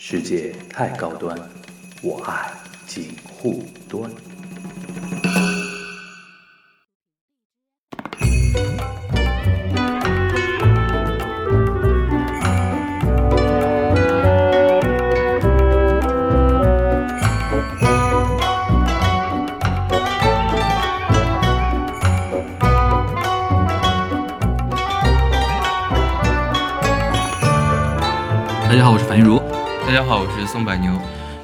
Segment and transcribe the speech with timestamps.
[0.00, 1.36] 世界太高端，
[2.02, 2.52] 我爱
[2.86, 4.08] 锦护端。
[30.08, 30.98] 好，我是宋柏牛。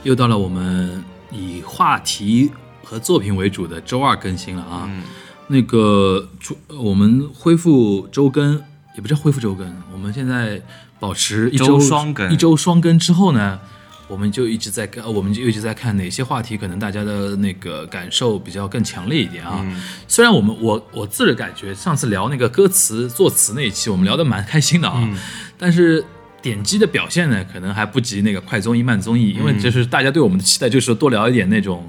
[0.04, 2.50] 又到了我们以话题
[2.82, 4.84] 和作品为主的周二更新了啊。
[4.86, 5.02] 嗯
[5.48, 8.58] 那个出我们恢复周更，
[8.94, 10.58] 也不叫恢复周更，我们现在
[10.98, 13.60] 保持一周周双更一周双更之后呢，
[14.08, 19.58] 我们就一直在看，我们就一直在看哪些话题可能大家的那个感受比较更强烈一点啊。
[19.60, 25.14] 嗯虽然我们我我自己感觉上次聊那个歌词作词那一期，我们聊得蛮开心的啊，嗯
[25.58, 26.02] 但是
[26.44, 31.88] 点击的表现呢，可能还不及那个快综艺慢综艺，因为嗯就是大家对我们的期待就是多聊一点那种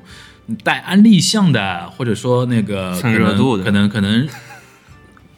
[0.64, 4.26] 带安利项的，或者说那个蹭热度的可能可能。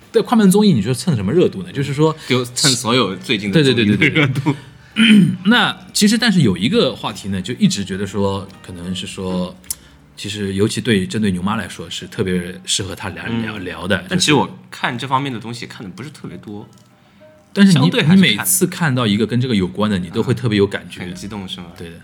[0.09, 1.71] 对快慢综艺，你说蹭什么热度呢？
[1.71, 4.55] 就是说，就蹭所有最近的对对对对热度。
[5.45, 9.55] 那其实但是有一个话题呢，就一直觉得说，可能是说，
[10.15, 14.03] 其实尤其对针对牛妈来说是特别适合她聊聊聊的。
[14.07, 16.67] 但其实我看这方面的东西看的不是特别多，
[17.57, 20.99] 但是你你每次看到一个跟这个有关的，你都会特别有感觉。
[20.99, 21.65] 很激动是吗？
[21.75, 21.95] 对的，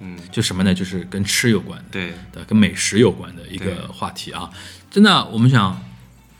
[0.00, 0.74] 嗯，就什么呢？
[0.74, 4.50] 就是跟吃有关的，对，的，跟美食有关的一个话题啊。
[4.90, 5.80] 真的，我们想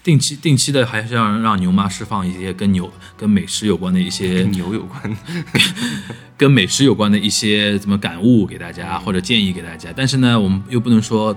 [0.03, 5.17] 定期定期的还是要让牛妈释放一些跟牛跟美食有关的一些跟牛有关。
[6.37, 9.91] 跟美食有关的一些怎么感悟给大家，或者建议给大家。
[9.95, 11.37] 但是呢，我们又不能说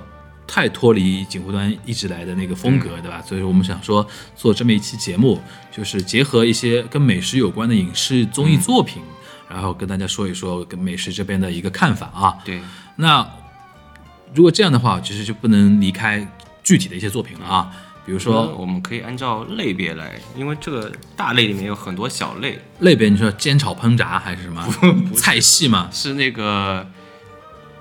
[0.53, 3.21] 太脱离锦湖端一直来的那个风格，对吧？
[3.21, 5.39] 所以我们想说做这么一期节目，
[5.71, 9.01] 就是结合一些跟美食有关的影视综艺作品，
[9.49, 12.37] 然后跟大家说一说跟美食这边的一个看法啊。
[12.43, 12.59] 对，
[12.97, 13.25] 那
[14.35, 16.27] 如果这样的话，其实就不能离开
[16.61, 17.71] 具体的一些作品了啊，
[18.05, 24.67] 比如说说我们可以按照类别来，因为这个大类里面有很多小类，类别，你说煎炒烹炸还是什么？
[25.15, 25.87] 菜系嘛？
[25.93, 26.85] 是那个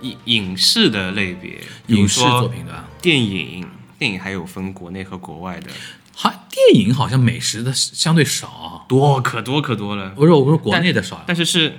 [0.03, 2.85] 影影视的类别，影视作品的？
[3.01, 3.67] 电影，
[3.99, 5.69] 电影还有分国内和国外的，
[6.15, 8.85] 好，电影好像美食的相对少啊。
[8.89, 10.13] 多可多可多了。
[10.17, 11.79] 我说我说国内的少，但是是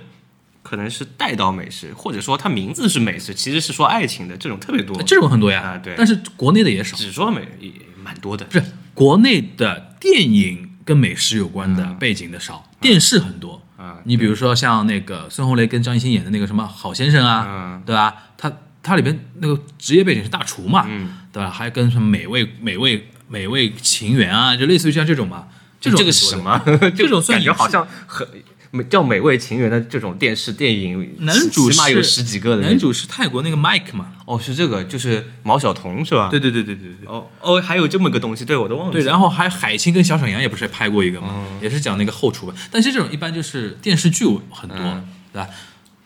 [0.64, 5.02] 可能是带到美食，或者说它名字是美食，其实是说爱情的这种特别多。
[5.04, 5.62] 这种很多呀。
[5.62, 7.72] 啊对但是国内的也少，只说美也
[8.04, 13.62] 蛮多的，不是国内的电影跟美食有关的嗯背景的少，电视很多。
[13.82, 18.14] 啊，你比如说像那个孙红雷跟张艺兴演的那个什么好先生啊，嗯对吧？
[18.38, 18.52] 他
[18.84, 21.50] 他里边那个职业背景是大厨嘛，嗯对吧？
[21.50, 25.48] 还跟什么美味美味美味情缘啊，就类似于像这种嘛。
[25.80, 26.62] 这种是什么？
[26.96, 28.28] 这种算 影视感觉好像很
[28.72, 32.62] 美叫美味情缘的这种电视电影，男主起码有十几个的。
[32.62, 34.14] 男主是泰国那个 Mike 嘛？
[34.26, 36.30] 哦，是这个，就是毛晓彤是吧？
[36.30, 37.08] 对对对对对对。
[37.08, 42.54] 哦哦，还有这么个东西，对我都忘了对，然后还海清跟小沈阳也不是拍过一个嘛，也是讲那个后厨吧。
[42.72, 45.50] 但是这种一般就是电视剧很多，嗯对吧？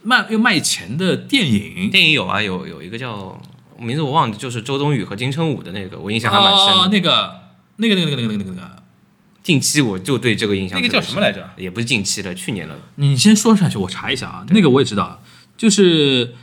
[0.01, 3.39] 卖又卖钱的电影，电影有啊，有有一个叫
[3.77, 6.81] 名字我忘了，就是周冬雨和金城武的那个，我印象还蛮深的。
[6.81, 7.31] 哦，那个
[7.77, 8.83] 那个那个那个那个那个那个，
[9.45, 11.47] 近期我就对这个印象那个叫什么来着？
[11.55, 12.75] 也不是近期了，去年了。
[12.95, 14.43] 你先说上去，我查一下啊。
[14.49, 15.21] 那个我也知道，
[15.55, 16.33] 就是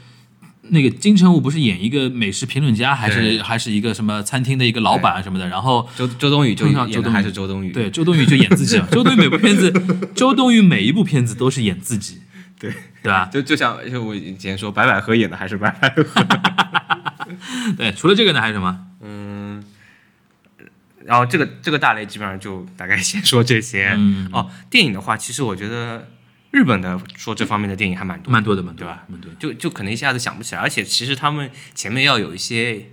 [0.69, 5.89] 那个金城武不是演一个美食评论家，还是还是一个什么餐厅的一个老板啊什么的，然后。
[5.97, 8.87] 周周冬雨就碰上周冬雨演的还是周冬雨，对，周冬雨就演自己啊。
[8.93, 9.73] 周冬雨每部片子，
[10.15, 12.21] 周冬雨每一部片子都是演自己，
[12.61, 13.29] 对对吧？
[13.33, 16.25] 就就像就我以前说，白百合演的还是白百合。
[17.77, 18.79] 对，除了这个呢，还有什么？
[21.03, 23.93] 嗯，然后这个这个大类基本上就大概先说这些。
[23.97, 26.09] 嗯哦，电影的话，其实我觉得
[26.51, 29.05] 日本的说这方面的电影还蛮多的，蛮多的，蛮多对吧？
[29.09, 29.31] 蛮多。
[29.39, 32.91] 就就可能一下子想不起来，而且其实他们前面要有一些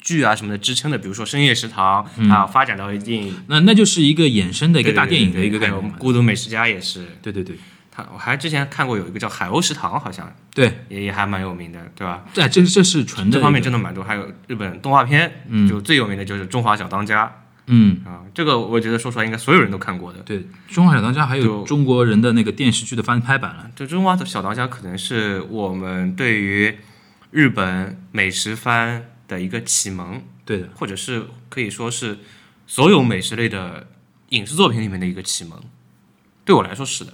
[0.00, 5.98] 剧啊什么的支撑的，比如说深夜食堂、啊，发展到一定那那就是一个衍生的一个大电影的一个概还有念嘛。
[5.98, 7.56] 孤独美食家也是，对对对
[7.90, 12.24] 他我还之前看过有一个叫海鸥食堂，好像对，也也还蛮有名的，对吧？
[12.32, 17.26] 对，这这是纯的这方面真的蛮多，还有日本动画片，嗯就最有名的就是《中华小当家》
[17.72, 20.18] 嗯，啊，这个我觉得说出来应该所有人都看过的。
[20.20, 23.70] 对，《中华小当家》还有中国人的那个电视剧的翻拍版了。
[23.76, 26.76] 这《中华小当家》可能是我们对于
[27.30, 32.18] 日本美食番的一个启蒙，对的，或者是可以说是
[32.66, 33.86] 所有美食类的
[34.30, 35.56] 影视作品里面的一个启蒙。
[36.44, 37.12] 对我来说是的，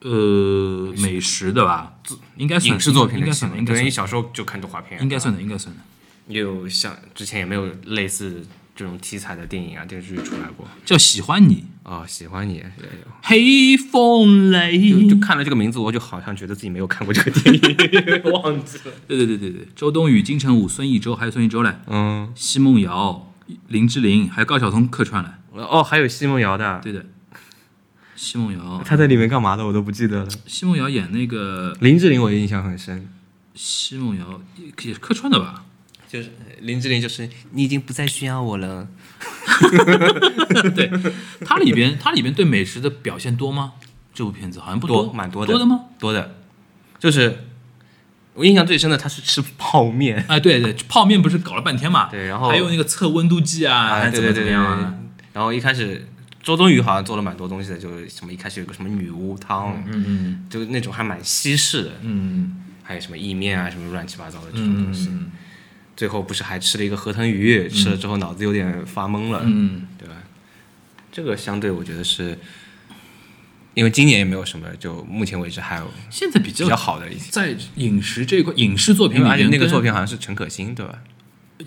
[0.00, 1.98] 呃，美食的吧，
[2.36, 3.50] 应该算影视作品应该的启蒙。
[3.50, 5.82] 算的应该算对，你小时候就看动画片，应该算的，应该算的。
[6.28, 8.46] 也有像之前也没有类似
[8.78, 10.64] 这种题材的电影啊电视剧出来过。
[10.84, 12.62] 叫喜欢你，哦，喜欢你，
[13.24, 18.94] 黑风雷，就就看了这个名字，我就好像觉得自己没有看过这个电影， 忘记了。
[19.08, 23.32] 对对对对对，周冬雨、金城武、孙艺洲，还有孙艺洲嘞，嗯，奚梦瑶、
[23.66, 25.38] 林志玲，还有高晓松客串了。
[25.54, 27.04] 哦，还有奚梦瑶的，对的，
[28.14, 30.28] 奚梦瑶，她在里面干嘛的我都不记得了。
[30.46, 33.08] 奚梦瑶演那个林志玲我印象很深，
[33.56, 34.40] 奚梦瑶
[34.84, 35.64] 也是客串的吧？
[36.08, 38.88] 就是林志玲，就是你已经不再需要我了。
[40.74, 40.90] 对，
[41.44, 43.74] 它里边它里边对美食的表现多吗？
[44.14, 45.52] 这部片子好像不多，蛮多的。
[45.52, 45.84] 多的吗？
[45.98, 46.34] 多的，
[46.98, 47.44] 就是
[48.34, 50.24] 我印象最深的，他是吃泡面。
[50.28, 52.08] 哎，对对，泡面不是搞了半天嘛？
[52.10, 54.94] 对，然后还有那个测温度计啊，还怎么怎么样啊？
[55.32, 56.08] 然后一开始
[56.42, 65.10] 周冬雨好像做了蛮多东西的，就是什么一开始有个什么女巫汤，嗯嗯，就那种还蛮西式的，嗯，还有什么意面啊，什么乱七八糟的这种东西。
[65.98, 70.14] 最后不是还吃了一个河豚鱼，吃了之后脑子有点发懵了，嗯，对吧？
[71.10, 72.38] 这个相对我觉得是，
[73.74, 81.00] 因为今年也没有什么，就目前为止还有现在比较比较好的一些，在饮食这一块影视作品里面，而且那个作品好像是陈可辛，对吧？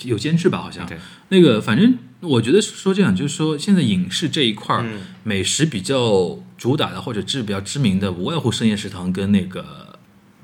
[0.04, 0.60] 有监制吧？
[0.60, 0.98] 好像对。
[1.28, 4.86] 那个反正我觉得说这样，就是说现在影视这一块儿，
[5.24, 10.00] 美食比较主打的或者知比较知名的，无外乎深夜食堂跟那个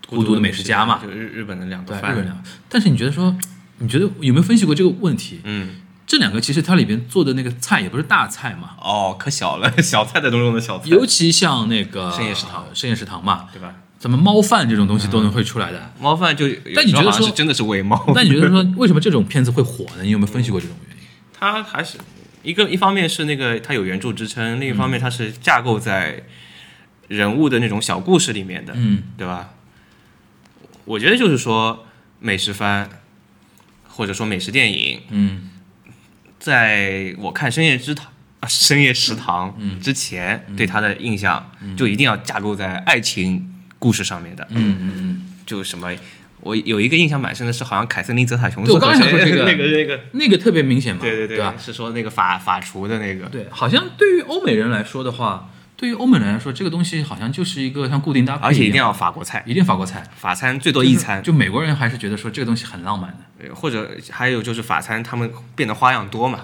[0.08, 2.12] 孤独的美食家嘛，就日日本的两个对，饭。
[2.12, 2.44] 日本两。
[2.68, 3.34] 但是你觉得说？
[3.80, 5.40] 你觉得有没有分析过这个问题？
[5.44, 5.76] 嗯，
[6.06, 8.72] 这两个其实它里边做的那个菜也不是大菜嘛。
[8.82, 10.86] 哦，可小了， 小菜的中中的小菜。
[10.88, 13.74] 尤其像那个深夜食堂，深夜食堂嘛，对吧？
[14.00, 15.92] 怎么猫饭这种东西都能会出来的？
[16.00, 16.46] 猫饭就，
[16.76, 18.04] 但你觉得说真的是喂猫？
[18.14, 20.04] 但你觉得说 为什么这种片子会火呢？
[20.04, 21.04] 你有没有分析过这种原因？
[21.40, 21.98] 它还是
[22.44, 26.24] 一个一方面是那个它有原著支撑，另一方面它是架构在
[27.08, 29.50] 人物的那种小故事里面的，嗯，对吧？
[30.86, 31.86] 我觉得就是说
[32.20, 32.90] 美食番。
[33.98, 35.50] 或者说美食电影，嗯，
[36.38, 38.06] 在我看《深夜之堂》
[38.42, 45.92] 啊，《深夜食堂》之前，对他的印象就一定要架构在爱情故事上面的，嗯嗯嗯，就什么，
[46.42, 50.38] 我有一个印象蛮深的是，好像凯瑟琳·泽塔琼斯，我刚想说这个那个那个那个。
[50.38, 51.56] 特别明显嘛，对对对，吧？
[51.58, 55.50] 是说那个法法厨的那个，对，好像对于欧美人来说的话。
[55.78, 61.22] 对于欧美人来说，这个东西好像就是一个像固定搭配，而且一定要法国菜，一定法国菜，法餐最多一餐。
[61.22, 66.40] 就美国人还是觉得说这个东西很浪漫的，或者还有就是法餐，他们变得花样多嘛。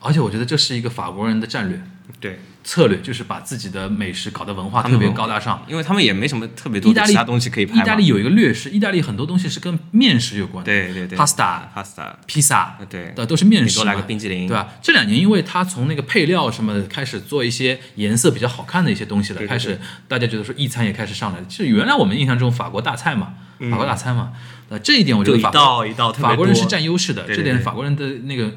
[0.00, 1.82] 而且我觉得这是一个法国人的战略，
[2.20, 2.38] 对。
[2.66, 7.78] 策略，就是把自己的美食搞得文化特别高大上，因为他们也没什么特别多的其他东西可以拍。
[7.78, 10.64] 意大利有一个劣势，意大利很多东西是跟面食有关。
[10.64, 14.72] 的，对对对，pasta、pasta、披萨，对，都是面食，多来个冰激凌，对吧？
[14.80, 19.78] 这两年因为它从那个配料什么开始做一些颜色比较好看的一些东西了，开始
[20.08, 21.46] 大家觉得说意餐也开始上来了。
[21.46, 23.34] 其实原来我们印象中法国大菜嘛，
[23.70, 24.32] 法国大餐嘛，
[24.70, 28.50] 呃，这一点我觉得法国一道法国人是占优势的，这点法国人的那个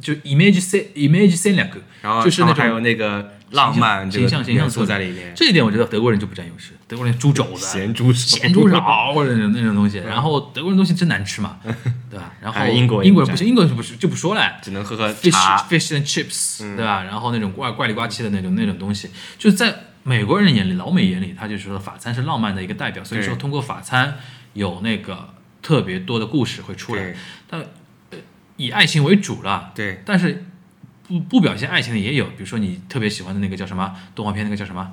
[0.00, 5.32] 就 image c image 两个，然后就是那还有那个浪漫形象形象素在里面。
[5.34, 8.80] 这一点我觉得德国人就不占优势，德国人猪肘子、咸猪咸猪手
[9.14, 11.58] 或者那种东西，然后德国人东西真难吃嘛，
[12.10, 12.32] 对吧？
[12.40, 17.02] 然后英国英国人不行，英国人不是就不说了，只能喝喝 fish fish and chips，对吧？
[17.04, 19.08] 然后那种怪怪里怪气的那种那种东西，
[19.38, 19.74] 就是在
[20.04, 24.16] 美国人眼里、老美眼里，他就说法餐是浪漫的一个代表，所以说通过法餐
[24.54, 25.30] 有那个
[25.60, 27.14] 特别多的故事会出来，
[27.48, 27.62] 但
[28.58, 30.44] 以爱情为主了，对，但是。
[31.08, 34.92] 不不表现爱情的也有，比如说你特别喜欢的那个叫什么动画片，那个叫什么？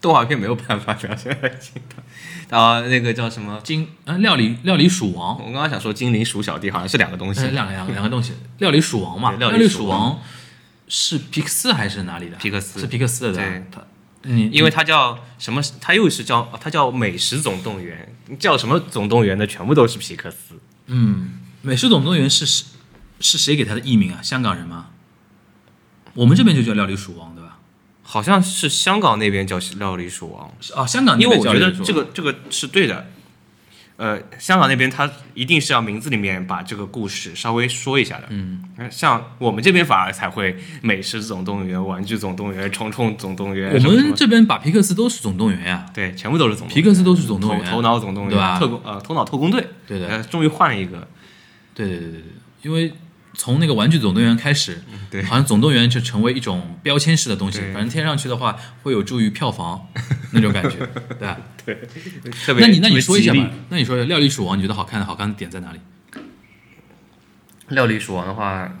[0.00, 5.38] 动画片没有办法表现爱情的啊，那个叫什么精啊料理料理鼠王。
[5.38, 8.32] 我刚刚想说精灵鼠小弟好像是两个东西，两两两个东西。
[8.56, 10.18] 料理鼠王嘛，料理鼠王
[10.88, 12.38] 是皮克斯还是哪里的？
[12.38, 13.84] 皮克斯是皮克斯的，对，他
[14.22, 15.60] 嗯，因为它叫什么？
[15.78, 20.58] 它又是叫它叫美食总动员，叫什么总动员的全部都是皮克斯。
[20.86, 22.64] 嗯，美食总动员是是
[23.24, 24.22] 是谁给他的艺名啊？
[24.22, 24.90] 香港人吗？
[26.12, 27.58] 我们这边就叫料理鼠王，对吧？
[28.02, 33.06] 好像是香港那边叫料理鼠王啊，香港因为我觉得这个这个是对的。
[33.96, 38.24] 呃，香港那边他一定是要名字里面把这个故事稍微说一下的。
[38.30, 43.72] 嗯，像我们这边反而才会美食总动员、玩具总动员、虫虫总动员。
[43.72, 48.58] 我们这边把皮克斯都是总动员呀，对，全部都是总皮克斯都是总动员，头脑总动员对吧？
[48.58, 51.06] 特工呃，头脑特工队，对的，呃，终于换了一个。
[51.72, 52.92] 对对对对对，因为。
[53.34, 59.88] 从那个玩具总动员开始，对，好像总动员就成为一种标签式的东西，反正贴上去的话会有助于票房
[60.32, 60.76] 那种感觉，
[61.18, 61.38] 对吧？
[61.66, 61.78] 对，
[62.60, 65.80] 那你那你说一下吧，那你说料理鼠王你觉得好看的好看的点在哪里？
[67.68, 68.72] 料理鼠王的话，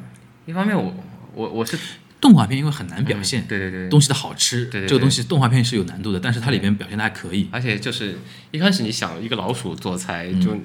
[0.46, 0.94] 一方面我
[1.34, 1.76] 我我是
[2.20, 8.18] 动画片，因为很难表现，对对对，东西的好吃，对这个东西动画片是有难度的，但是它里边表现的还可以，而且就是
[8.50, 10.56] 一开始你想一个老鼠做菜就。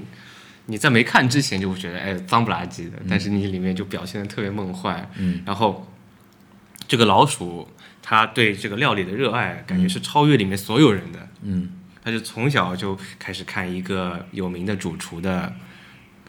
[0.69, 5.09] 你在没看之前就会觉得哎脏不拉几的，但是你里面就表现的特别梦幻。
[5.17, 5.91] 嗯，然后
[6.87, 7.67] 这个老鼠
[8.01, 11.27] 他对这个料理的热爱，感觉是超越里面所有人的。
[11.41, 11.71] 嗯，
[12.03, 15.53] 他就从小就开始看一个有名的主厨的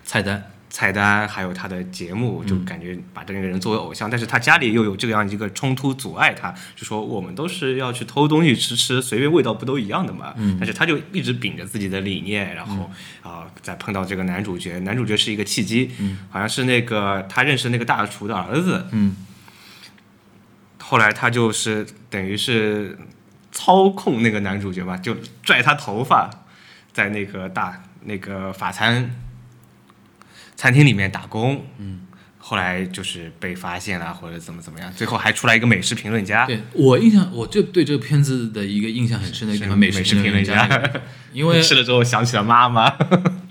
[0.03, 2.47] 菜单，菜单，还有他的节目，嗯。
[2.47, 4.09] 就感觉把这个人作为偶像。
[4.09, 10.33] 但是他家里又有这样一个冲突阻碍他，就说我们都是要去偷东西吃吃，随便味道不都一样的嘛。
[10.37, 10.57] 嗯。
[10.59, 12.91] 但是他就一直秉着自己的理念，然后
[13.23, 15.91] 啊、再碰到这个男主角，男主角是一个契机，
[16.31, 19.17] 好像是那个他认识那个大厨的儿子，嗯，
[20.79, 22.99] 后来他就是等于是
[23.53, 26.31] 操控那个男主角吧，就拽他头发，
[26.93, 29.11] 在那个大那个法餐
[30.61, 31.65] 餐厅里面打工。
[31.79, 32.01] 嗯，
[32.37, 36.45] 后来就是被发现了，或者怎么怎么样，最后还出来一个美食评论家。
[36.45, 40.69] 对我印象，我就对这个片子的一个印象很深的一个，美美食评论家，
[41.33, 42.95] 因为 吃了之后想起了妈妈。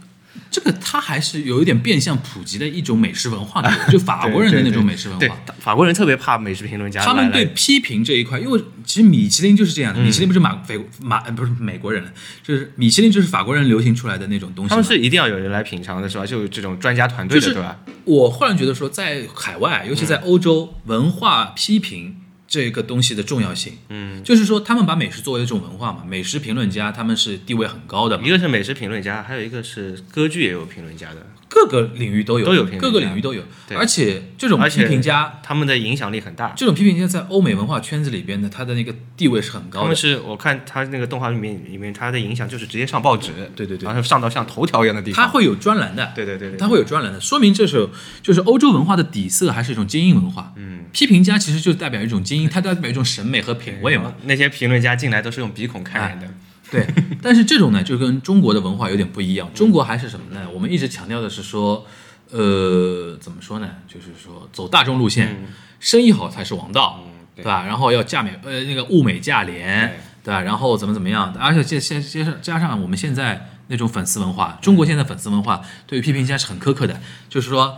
[0.52, 7.04] 这个它还是有一点变相普及的一种美食文化的， 就法国人的那种美食文对化。，法国人特别怕美食评论家。
[7.04, 12.04] 他们对批评这一块，因为其实米其林就是这样嗯的，米其林不是马法马呃不是美国人，
[12.42, 14.70] 就是米其林就是法国人流行出来的那种东西嘛。
[14.70, 16.26] 他们是一定要有人来品尝的，是吧？
[16.26, 17.80] 就有这种专家团队的，就是对吧？
[18.06, 22.16] 我忽然觉得说，在海外，尤其在欧洲，文化批评
[22.50, 28.26] 这个东西的重要性，嗯，就是说他们把美食作为一种文化嘛，美食评论家他们是地位很高的嘛。
[28.26, 31.28] 一，个是美食评论家，还有一个是歌剧也有评论家的，
[31.60, 36.54] 各个领域都有，都有评各个领域都有，对而且这种批评家，他们的影响力很大。
[36.56, 45.26] 这种批评家在欧美文化圈子里边的他的那个地位是很高的，他们是我看他那个动画里面里面他的影响就是直接上报纸，对对对然后上到像头条一样的地方。
[45.26, 47.90] 他会有专栏的，对对对对，它会有专栏的，说明这是
[48.24, 50.54] 就是欧洲文化的底色还是一种精英文化。
[50.56, 54.14] 嗯，批评家其实就代表一种精英，他代表一种审美和品味嘛。
[54.24, 56.28] 那些评论家进来都是用鼻孔看人的。
[56.72, 56.88] 对，
[57.22, 59.50] 但是这种呢，就跟中国的文化有点不一样。
[59.54, 60.48] 中国还是什么呢？
[60.54, 61.86] 我们一直强调的是说，
[62.32, 63.70] 呃，怎么说呢？
[63.88, 65.46] 就是说走大众路线，
[65.80, 67.66] 生意好才是王道，嗯对对吧？
[67.66, 69.88] 然后要价美，呃，那个物美价廉
[70.24, 70.42] 对，对吧？
[70.42, 71.34] 然后怎么怎么样？
[71.40, 77.00] 而且现现加上加上我们现在那种粉丝文化，中国现在粉丝文化对于批评家是很苛刻的，
[77.30, 77.78] 就是说，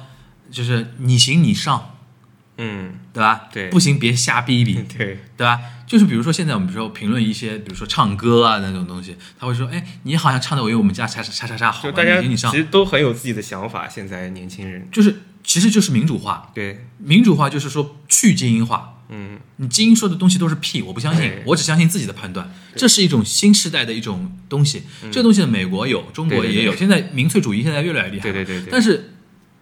[0.52, 1.96] 就是你行你上，
[2.64, 3.50] 嗯，对吧？
[3.52, 3.70] 对。
[3.70, 5.60] 不行别瞎逼逼， 对，对吧？
[5.88, 13.90] 就是比如说现在我们比如说评论一些，比如说唱歌啊那种东西，他会说，哎，你好像唱的我有我们家叉叉叉叉叉好大家你你上其，实都很有自己的想法。
[13.90, 19.00] 现在年轻人，就是其实就是民主化，对，民主化就是说去精英化。
[19.14, 22.50] 嗯，你精英说的东西都是屁，我不相信，我只相信自己的判断。
[22.78, 26.74] 这是一种新时代的一种东西，这个东西呢，美国有，中国也有。
[26.74, 28.70] 现在民粹主义现在越来越厉害，对对对对。
[28.72, 29.11] 但是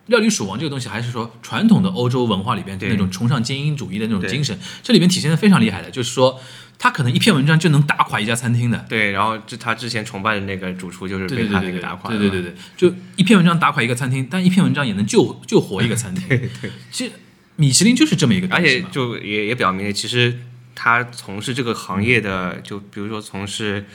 [0.10, 6.40] 料理鼠王这个东西，还是说传统的欧洲文化里边对那种崇尚精英主义的那种精神，这里面体现的非常厉害的，就是说
[6.78, 8.86] 他可能一篇文章就能打垮一家餐厅的。
[8.90, 9.12] 对。
[9.12, 16.28] 然后这他之前崇拜的那个主厨就是被他那个打垮的对对对对，就一篇文章打垮一个餐厅，但一篇文章也能救救活一个餐厅。
[16.28, 16.72] 对对。
[16.92, 17.12] 其实
[17.56, 20.40] 米其林就是这么一个而，且就也也表明了，其实
[20.74, 23.86] 他从事这个行业的，就比如说从事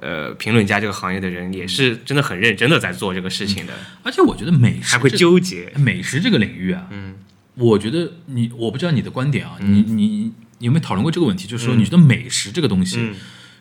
[0.00, 5.72] 呃评论家这个行业的人，也是真的很认真的在做这个事情的，而且我觉得美食还会纠结。
[5.76, 7.16] 美食这个领域啊，嗯，
[7.54, 11.46] 我觉得你我不知道你的观点啊，你你你有没有讨论过这个问题？
[11.48, 13.16] 就是说，嗯你觉得美食这个东西嗯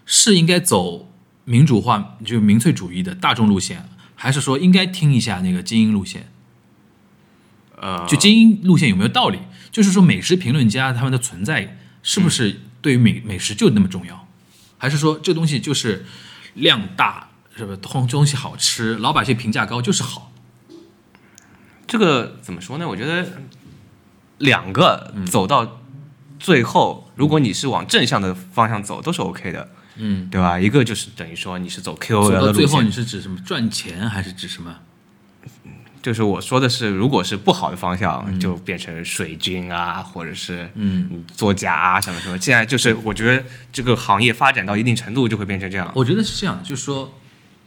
[0.06, 1.12] 是应该走
[1.46, 6.30] 民主化，就是民粹主义的大众路线，还是说应该听一下那个精英路线？
[7.80, 9.40] 呃，就精英路线有没有道理？
[9.72, 14.28] 就是说，美食评论家他们的存在是不是对于美美食就那么重要？
[14.80, 16.06] 还是说这东西就是
[16.58, 20.32] 量大，是不是东东西好吃，老百姓评价高就是好？
[21.88, 22.88] 这个怎么说呢？
[22.88, 23.26] 我觉得
[24.40, 25.80] 两个走到
[26.38, 30.60] 最后，如果你是往正向的方向走，都是 OK 的，嗯，对吧？
[30.60, 33.40] 一个就是等于说你是走走 KOL 的路到最后，你，是指什么？
[33.46, 34.76] 赚钱还是指什么？
[36.08, 42.38] 就是我说的是，如果是不好的方向，就变成水军啊，或者是嗯，作假啊什么什么。
[42.40, 45.92] 现在就是我觉得这个行业发展到一定程度，就会变成这样。
[45.94, 47.14] 我觉得是这样的，就是说，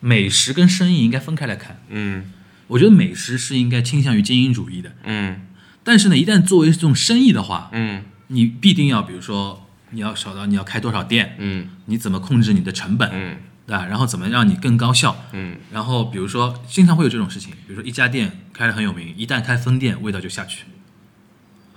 [0.01, 1.83] 美食跟生意应该分开来看。
[1.91, 2.33] 嗯
[2.69, 5.43] 我觉得美食是应该倾向于精英主义的，嗯
[5.85, 13.37] 但是呢，一旦作为这种生意的话，嗯你必定要，比如说，你要少到你要开多少店，嗯你怎么控制你的成本，嗯
[13.71, 13.87] 对吧？
[13.87, 15.25] 然后怎么让你更高效？
[15.33, 20.65] 嗯然后比如说，经常会有这种事情，比如说一家店开的很有名，一旦开分店，味道就下去。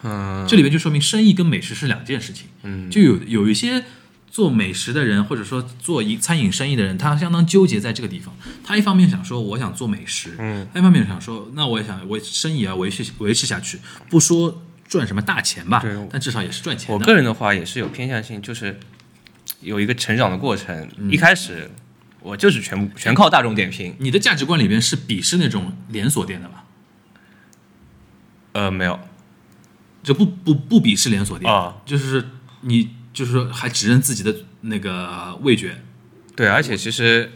[0.01, 2.47] 嗯这里面就说明生意跟美食是两件事情。
[2.63, 3.85] 嗯就有有一些
[4.29, 8.35] 做美食的人，或者说做一餐饮生意的人，他相当纠结在这个地方。
[8.63, 16.93] 他一方面想说我想做美食，嗯，他一方面想说那我也想我生意要维持维持下去，不说赚什么大钱吧对，但至少也是赚钱的。
[16.95, 18.79] 我个人的话也是有偏向性，就是
[19.61, 20.89] 有一个成长的过程。
[21.09, 21.71] 一开始
[22.23, 26.63] 我就是全部全靠大众点评，你的价值观里边是鄙视那种连锁店的吗？
[28.53, 28.99] 呃，没有
[30.01, 32.29] 就不不不鄙视连锁店，啊就是
[32.61, 35.81] 你就是说还只认自己的那个味觉。
[36.35, 37.31] 对，而且其实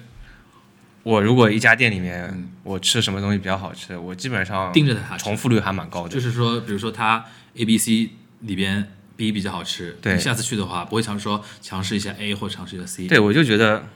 [1.03, 6.09] 我如果一家店里面我吃什么东西比较好吃，我基本上盯着它重复率还蛮高的。
[6.09, 7.25] 就是说，比如说它
[7.55, 13.07] A、B、C 里边 B 比较好吃，对你下次去的话不会尝试说尝试一下 A 或尝试一下 C。
[13.07, 13.87] 对，我就觉得，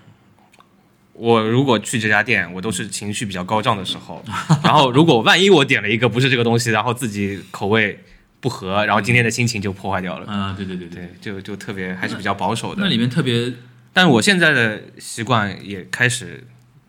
[1.13, 4.23] 我如果去这家店，我都是情绪比较高涨的时候。
[4.63, 7.99] 然后，如果万一我点了一个不是这个东西，然后自己口味
[8.39, 10.31] 不合，然后今天的心情就破坏掉了。
[10.31, 11.09] 啊，对对对对。
[11.21, 12.81] 就就特别还是比较保守的。
[12.81, 13.53] 那里面特别
[13.93, 16.43] 但我现在的习惯也开始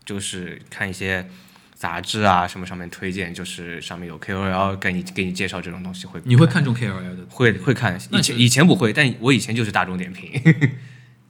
[0.05, 1.27] 就是看一些
[1.75, 10.41] 杂志啊什么上面推荐，就是上面有 KOL 给你给你介绍这种东西会你会看重 KOL 的，会会看，以前以前不会，但我以前就是大众点评，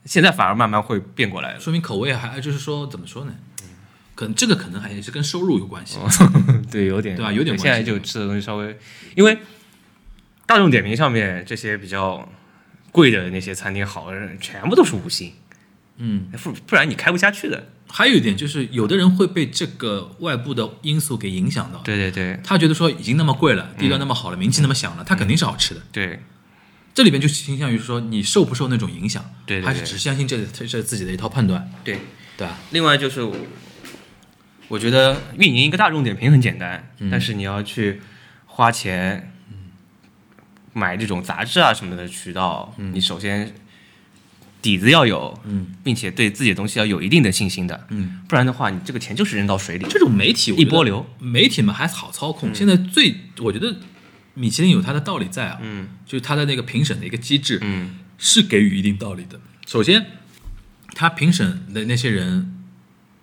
[0.04, 1.60] 现在反而慢慢会变过来了。
[1.60, 3.34] 说明口味还就是说怎么说呢？
[4.14, 5.98] 可能这个可能还是跟收入有关系。
[6.70, 8.78] 对，有点对吧有点关系现在就吃的东西稍微，
[9.16, 9.38] 因为
[10.46, 12.28] 大众点评上面这些比较
[12.92, 15.32] 贵的那些餐厅，好的人全部都是五星，
[15.96, 17.68] 嗯，不不然你开不下去的。
[17.88, 21.78] 还有一点就是，有的人会被这个外部的因素给影响到。
[21.80, 25.80] 对对对他觉得说已经那么贵了，地段那么好了，名气那么响了，他肯定是好吃的。
[25.92, 26.20] 对
[26.94, 31.98] 这里边就倾向于说你受不受那种影响，对对对还是只相信这这这自己的一套判断，对。
[32.36, 32.58] 对吧？
[32.72, 33.22] 另外就是
[34.66, 38.00] 我，觉得运营一个大众点评很简单，嗯但是你要去
[38.46, 39.32] 花钱
[40.72, 43.54] 买这种杂志啊什么的渠道，你首先
[44.60, 49.86] 底子要有，嗯并且对自己的东西要有一定的信心的，嗯，不然的话，你这个钱就是扔到水里。
[49.88, 52.52] 这种媒体一波流，媒体们还好操控。
[52.52, 53.76] 现在最我觉得
[54.34, 59.40] 米其林有它的道理在啊，嗯就是它的那个评审的一个机制，嗯是给予一定道理的。
[59.66, 60.06] 首先，
[60.94, 62.54] 他评审的那些人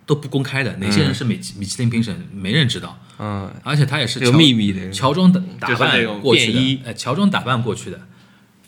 [0.04, 2.98] 都不公开的，哪些人是米其米其林评审，没人知道。
[3.18, 8.06] 嗯，而且他也是秘密的乔装打扮过去的，哎，乔装打扮过去的。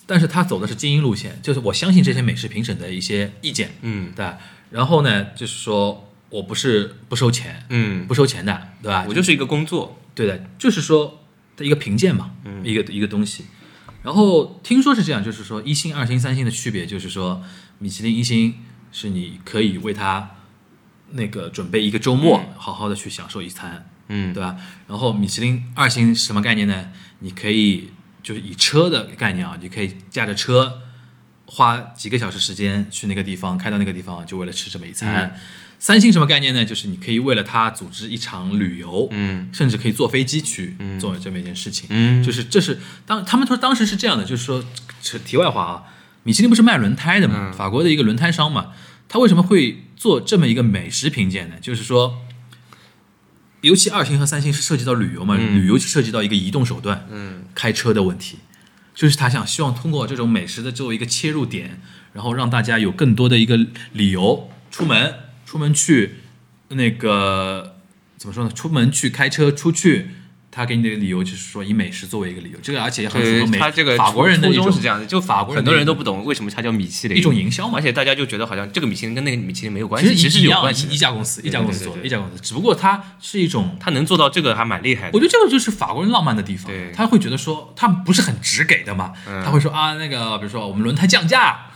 [0.07, 4.39] 但是他走的是精英路线，就是我相信这些美食评审的一些意见，嗯对吧？
[4.71, 9.07] 然后呢，就是说我不是不收钱，嗯，不收钱的，对吧？
[9.09, 11.24] 我就是一个工作，对的，就是说
[11.57, 13.45] 的一个评鉴嘛，嗯一个一个东西。
[14.03, 17.43] 然后听说是这样，就是说一星、二星、三星的区别，就是说
[17.79, 18.55] 米其林一星
[18.93, 20.31] 是你可以为它
[21.13, 24.57] 那个准备一个周末，好好的去享受一餐，嗯对吧？
[24.89, 26.91] 然后米其林二星是什么概念呢？
[27.21, 27.91] 你可以
[28.23, 30.83] 就是以车的概念啊，你可以驾着车
[31.47, 35.35] 花几个小时时间去那个地方，开到那个地方，就为了吃这么一餐。
[35.85, 36.65] 三星什么概念呢？
[36.65, 39.51] 就是你可以为了它组织一场旅游，嗯。
[39.53, 41.87] 甚至可以坐飞机去做这么一件事情。
[41.91, 42.25] 嗯。
[42.25, 44.65] 就是这是当他们说当时是这样的，就是说，
[45.03, 45.85] 这题外话啊，
[46.23, 47.53] 米其林不是卖轮胎的嘛，嗯。
[47.53, 48.69] 法国的一个轮胎商嘛，
[49.11, 51.57] 他为什么会做这么一个美食评鉴呢？
[51.61, 52.17] 就是说，
[53.61, 57.45] 尤其二星和三星是涉及到旅游嘛，旅游涉及到一个移动手段，嗯。
[57.55, 58.39] 开车的问题，
[58.95, 61.83] 就是他想希望通过这种美食的作为一个切入点，
[62.15, 63.59] 然后让大家有更多的一个
[63.93, 65.13] 理由出门，
[65.45, 66.17] 出门去
[66.69, 67.77] 那个
[68.17, 68.51] 怎么说呢？
[68.55, 70.11] 出门去开车出去，
[70.51, 77.83] 他给你的理由就是说以美食作为一个理由，这个而且也很符合美他这个法国人的初一种是这样的，就法国很多人都不懂为什么它叫米其林，一种营销嘛而。
[77.83, 85.11] 且大家就觉得好像这个米其林跟那个米其林没有关系，其实实一样是有关系的一家公司，一家公司做的，一家公司，只不过它是一种他能做到这个还蛮厉害的。
[85.13, 89.13] 我觉得这个就是法国人浪漫的地方，他会觉得说他不是很直给的嘛，
[89.45, 91.67] 他会说啊那个比如说我们轮胎降价，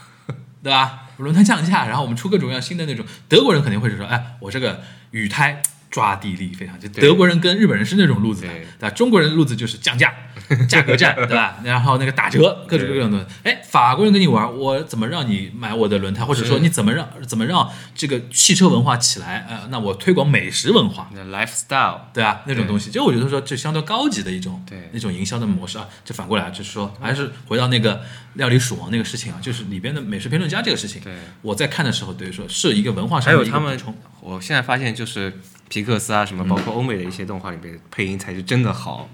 [0.63, 1.08] 对吧？
[1.25, 8.91] 轮胎降价，然后我们出各种各样新的那种，德国人肯定会是说，哎，我这个雨胎抓地力非常，就德国人跟日本人是那种路子的，对对吧？
[8.91, 10.13] 中国人的路子就是降价、
[10.69, 11.59] 价格战，对吧？
[11.65, 13.27] 然后那个打折，各种各样的。
[13.43, 19.47] 哎，法国人跟你玩，我怎么让你买我的轮胎，或者说你怎么让怎么让这个汽车文化起来？
[19.49, 25.87] 呃，那我推广美食文化，那 lifestyle，对啊，那种东西，就我觉得说这相对高级的一种，对那种营销的模式啊。
[26.05, 28.03] 就反过来就是说，还是回到那个
[28.35, 31.01] 料理鼠王那个事情啊，就是里边的美食评论家这个事情。
[31.03, 35.33] 对我在看的时候，对于说是一个文化上的一个还有他们补充。，我现在发现就是
[35.69, 39.09] 皮克斯啊什么，包括欧美的一些动画里面配音才是真的好。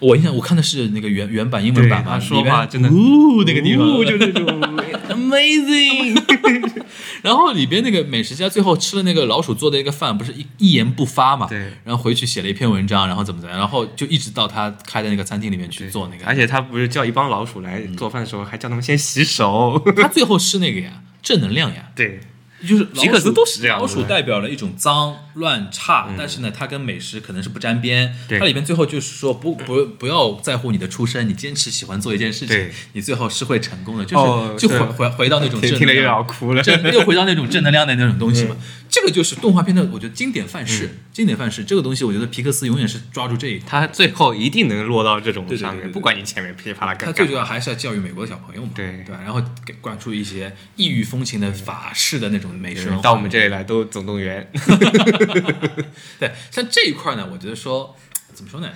[0.00, 4.44] 我印象我看的是那个原原版英文版嘛，说话真的呜那个地方，呜就那种
[5.08, 6.20] amazing，
[7.22, 11.46] 然后里边那个美食家最后吃了那个老鼠做的一个饭，不是一一言不发嘛？
[11.48, 11.72] 对。
[11.84, 19.80] 然后回去写了一篇文章，然后怎么怎么样，然后就一直到他开的那个餐厅里面去做那个，而且他不是叫一帮老鼠来做饭的时候，还叫他们先洗手。
[19.96, 21.90] 他最后是那个呀，正能量呀。
[21.94, 22.20] 对，
[22.66, 28.12] 就是皮克斯都是这样老鼠代表了一种脏乱差，但是呢，它跟美食可能是不沾边。
[28.38, 34.04] 它里边最后就是说不不不要在乎你的出身，你坚持喜欢做一件事情，你最后是会成功的。
[34.04, 36.62] 就是、哦就回回回到那种正能听听了又要量，哭了。
[37.04, 38.56] 回到那种正能量的那种东西嘛。
[38.88, 41.64] 这个就是动画片的，我觉得经典范式，经典范式。
[41.64, 43.68] 这个东西，我觉得皮克斯永远是抓住这一块。
[43.68, 47.06] 他最后一定能落到这种上面，对对不管你前面噼里啪啦干。
[47.06, 49.20] 他最主要还是要教育美国的小朋友嘛，对对吧？
[49.22, 52.90] 然后给灌输一些异域风情的法式的那种美食。
[53.02, 54.50] 到我们这里来都总动员，
[56.18, 57.96] 对，像这一块呢，我觉得说
[58.32, 58.68] 怎么说呢？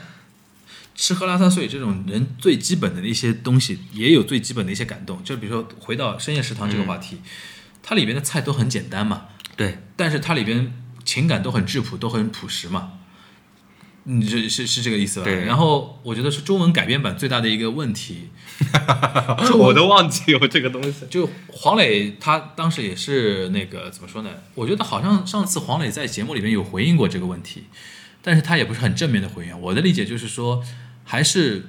[0.94, 5.25] 吃喝拉撒睡这种人最基本的一些东西，也有最基本的一些感动。
[5.25, 7.18] 就比如说回到深夜食堂这个话题，
[7.83, 9.29] 它里边的菜都很简单嘛，
[9.62, 10.72] 对，但是它里边
[11.05, 12.94] 情感都很质朴，都很朴实嘛。
[14.05, 15.25] 你这是是这个意思吧？
[15.25, 18.31] 对然后我觉得是中文改编版最大的一个问题，
[19.57, 21.07] 我都忘记有这个东西。
[21.09, 24.31] 就黄磊他当时也是那个怎么说呢？
[24.57, 27.66] 我觉得好像上次黄磊在节目里面有回应过这个问题，
[28.20, 29.61] 但是他也不是很正面的回应。
[29.61, 30.64] 我的理解就是说，
[31.05, 31.66] 还是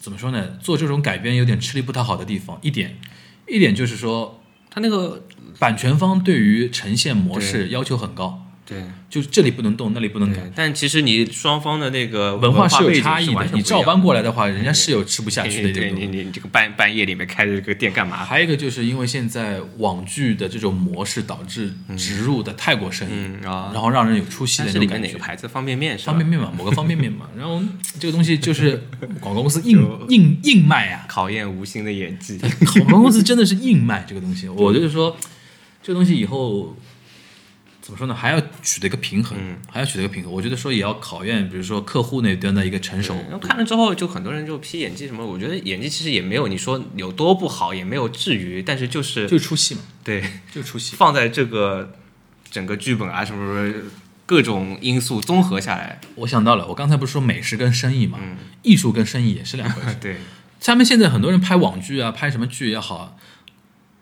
[0.00, 0.56] 怎么说呢？
[0.62, 2.58] 做这种改编有点吃力不讨好的地方。
[2.62, 2.96] 一点，
[3.46, 5.22] 一点就是说，他那个
[5.58, 18.24] 版权方对于呈现模式要求很高，对就是这里不能动，那里不能改。，但其实你双方的那个文化是有差异的你照搬过来的话，人家是有吃不下去的对你你你这个半半夜里面开着这个店干嘛？
[18.24, 25.18] 还有一个就是因为现在网剧的这种模式导致植入的太过生硬，然后让人有出戏它的是里面哪个。
[25.20, 25.46] 牌子？
[25.46, 26.06] 方便面是？
[26.06, 27.62] 方便面嘛， 某个方便面嘛，然后
[28.00, 28.82] 这个东西就是
[29.20, 32.38] 广告公司硬 硬硬卖啊，考验吴昕的演技。
[32.80, 34.48] 广告公司真的是硬卖这个东西。
[34.48, 35.16] 我就是说，
[35.84, 36.74] 这个东西以后
[37.82, 39.58] 怎么说呢，还要取得一个平衡，嗯。
[39.70, 40.32] 还要取得一个平衡。
[40.32, 43.14] 我觉得说也要考验，比如说客户那端的一个成熟。
[43.28, 50.24] 然后看了之后，就很多人就批演技什么，我觉得演技其实也没有你说有多不好，也没有至于，但是就是就出戏嘛，对。
[50.50, 50.96] 就出戏。
[50.96, 51.92] 放在这个
[52.50, 53.82] 整个剧本啊什么什么
[54.24, 58.38] 各种因素综合下来，我想到了，我刚才不是说美食跟生意嘛，嗯。
[58.62, 59.94] 艺术跟生意也是两回事。
[60.00, 60.16] 对。
[60.62, 63.18] 他们现在很多人拍网剧啊，拍什么剧也好，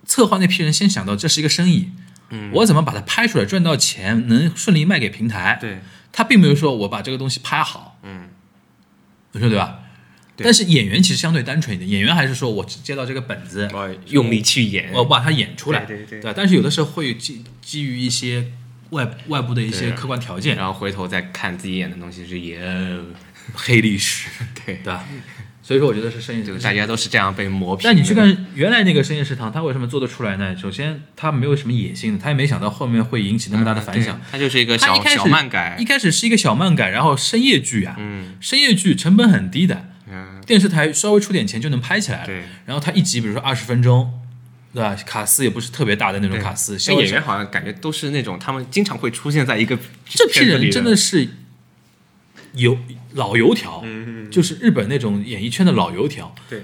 [0.05, 1.91] 策划那批人先想到这是一个生意，
[2.31, 2.51] 嗯。
[2.55, 5.59] 我怎么把它拍出来赚到钱，能顺利卖给平台？
[5.61, 5.81] 对。
[6.11, 8.29] 他并没有说我把这个东西拍好，嗯，
[9.33, 9.81] 你说对吧？
[10.37, 10.45] 对。
[10.45, 16.23] 但是演员其实相对单纯一点，演员还是说我接到这个本子，我用力去演，我把它演出来，对对对。
[16.23, 16.35] 吧？
[16.37, 18.53] 但是有的时候会基基于一些
[18.91, 22.61] 外外部的一些客观条件，然后回头再看自己演的东西是也
[23.55, 24.29] 黑历史，
[24.67, 24.75] 对。
[24.75, 25.03] 对吧？
[25.63, 27.89] 所以说，我觉得是深夜这个大家都是这样被磨平的。
[27.89, 30.57] 但你去看原来那个深夜食堂，他为什么做得出来呢？
[30.57, 34.17] 首先，他没有什么野心，他也没想到后面会引起那么大的反响。
[34.17, 42.27] 嗯它就是一个小一小漫改一，开始是一个小漫改，然后深夜剧啊，嗯深夜剧成本很低的，嗯，电视台稍微出点钱就能拍起来了。
[42.27, 42.43] 对。
[42.67, 44.13] 然后他一集比如说二十分钟，
[44.75, 44.97] 对吧？
[45.07, 51.29] 卡斯也不是特别大的那种卡斯，像演员好像感觉都是那种他们经常会出现在一个这批人真的是
[52.55, 52.79] 油
[53.15, 56.35] 老油条，嗯就是日本那种演艺圈的老油条。
[56.49, 56.63] 对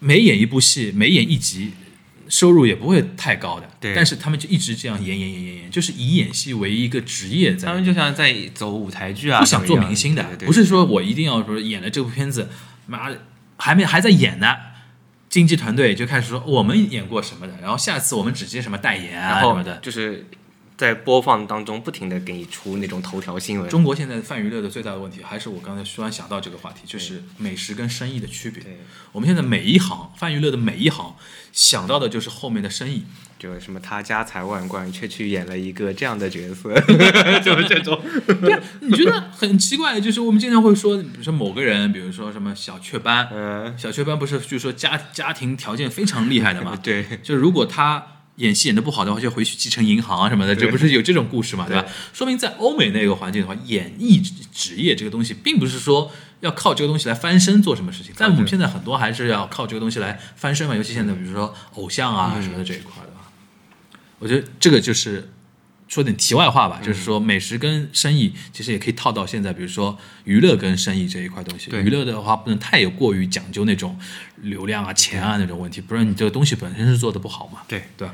[0.00, 1.72] 每演一部戏，每演一集，
[2.28, 3.68] 收入也不会太高的。
[3.80, 12.48] 对但是他们就一直这样演演演演演，就是以演戏为一个职业在他们就像在走舞台剧啊，不想做明星的，对对对不是说我一定要说演了这部片子，
[12.86, 13.24] 妈的
[13.56, 14.54] 还没还在演呢，
[15.28, 19.78] 经纪团队就开始说我们演过什么的，然后下次我们只接什么代言啊然后什么的。
[19.78, 20.26] 就是
[20.78, 23.68] 在播放当中不停的给你出那种头条新闻。
[23.68, 28.62] 中国现在泛娱乐的最大的问题，还是我刚才突然想到这个话题，就是美食跟生意的区别。
[29.10, 31.16] 我们现在每一行泛娱乐的每一行
[31.52, 33.02] 想到的就是后面的生意，
[33.40, 36.72] 就什么他家财万贯，却去演了一个这样的角色，
[37.42, 38.00] 就是这种。
[38.80, 46.76] 你觉得很奇怪，就是我们经常会说，比如说某个人，比如说什么小雀斑，嗯，小雀斑不是据说家家庭条件非常厉害的嘛？
[46.80, 48.06] 对，就如果他
[48.38, 51.84] 演戏演的不好的话，就回去继承银行啊什么的，这不是有这种故事嘛，对吧？
[52.12, 54.20] 说明在欧美那个环境的话，演艺
[54.52, 63.30] 职业这个东西，并不是说要靠这个东西来翻身做什么事情，但我们现在很多还是要靠这个东西来翻身嘛，尤其现在比如说偶像啊什么的这一块的话，
[64.18, 65.30] 我觉得这个就是。
[65.88, 71.70] 说点题外话吧，就是说美食跟生意其实也可以套到现在，比如说娱乐跟生意这一块东西。
[71.70, 73.98] 娱乐的话不能太有过于讲究那种
[74.42, 77.62] 流量啊、钱啊那种问题，不然你这个东西本身是做的不好嘛。
[77.66, 78.06] 对，对？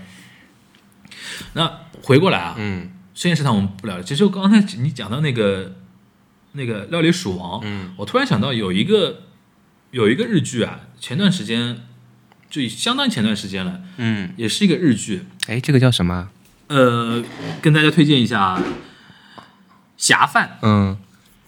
[1.55, 4.03] 那回过来啊，嗯深夜食堂我们不聊了。
[4.03, 5.77] 其实刚才你讲到那个
[6.53, 9.23] 那个料理鼠王，嗯，我突然想到有一个
[9.91, 11.81] 有一个日剧啊，前段时间
[12.49, 16.31] 就相当前段时间了，嗯，也是一个日剧，哎，这个叫什么？
[16.69, 17.23] 呃，
[17.61, 18.63] 跟大家推荐一下啊
[19.97, 20.97] 侠饭，嗯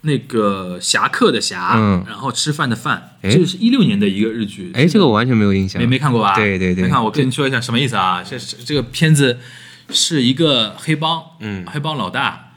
[0.02, 5.81] 那个侠客的侠，嗯然后吃饭的饭，哎这个是一六年的一个日剧，哎，这个我完全没有印象。
[5.83, 6.35] 没没看过吧？
[6.35, 7.02] 对对对没看。
[7.02, 8.22] 我跟你说一下什么意思啊？
[8.22, 9.38] 这这这个片子
[9.90, 12.52] 是一个黑帮，嗯黑帮老大，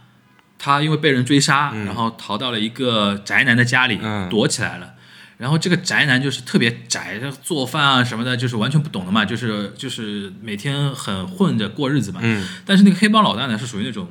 [0.60, 4.93] 他因为被人追杀，然后逃到了一个宅男的家里，嗯躲起来了。
[5.39, 12.19] 然后这个宅男就是特别宅，做饭啊什么的，就是完全不懂的嘛，就是就是每天很混着过日子嘛。
[12.21, 14.10] 嗯但是那个黑帮老大呢，是属于那种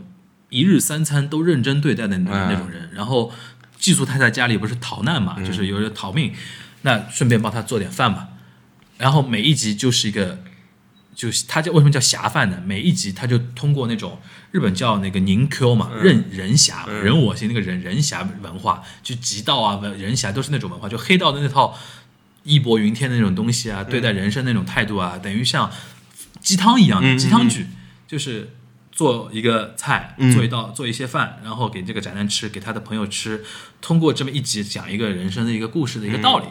[0.48, 3.30] 一日三餐都认真对待的那嗯那种人，然后
[3.78, 6.32] 寄宿他在家里不是逃难嘛，就是有人逃命，
[6.82, 8.28] 那顺便帮他做点饭嘛，
[8.96, 10.40] 然后每一集就是一个。
[11.18, 12.62] 就他叫为什么叫侠饭呢？
[12.64, 14.20] 每一集他就通过那种
[14.52, 21.76] 日本叫那个宁 Q 嘛，任人侠嘛，人我行那个人人侠文化，就极道啊、文人侠都是那种文化，就黑道的那套
[22.44, 25.68] 义薄云天的那种东西啊，对待人生那种态度啊，等于像
[26.40, 27.66] 鸡汤一样的嗯鸡汤剧，
[28.06, 28.50] 就是
[28.92, 30.32] 做一个菜，嗯。
[30.32, 33.44] 做一道做一些饭，然后给这个宅男吃，给他的朋友吃，
[33.80, 36.46] 通过这么一集讲一个人生的一个故事的一个道理。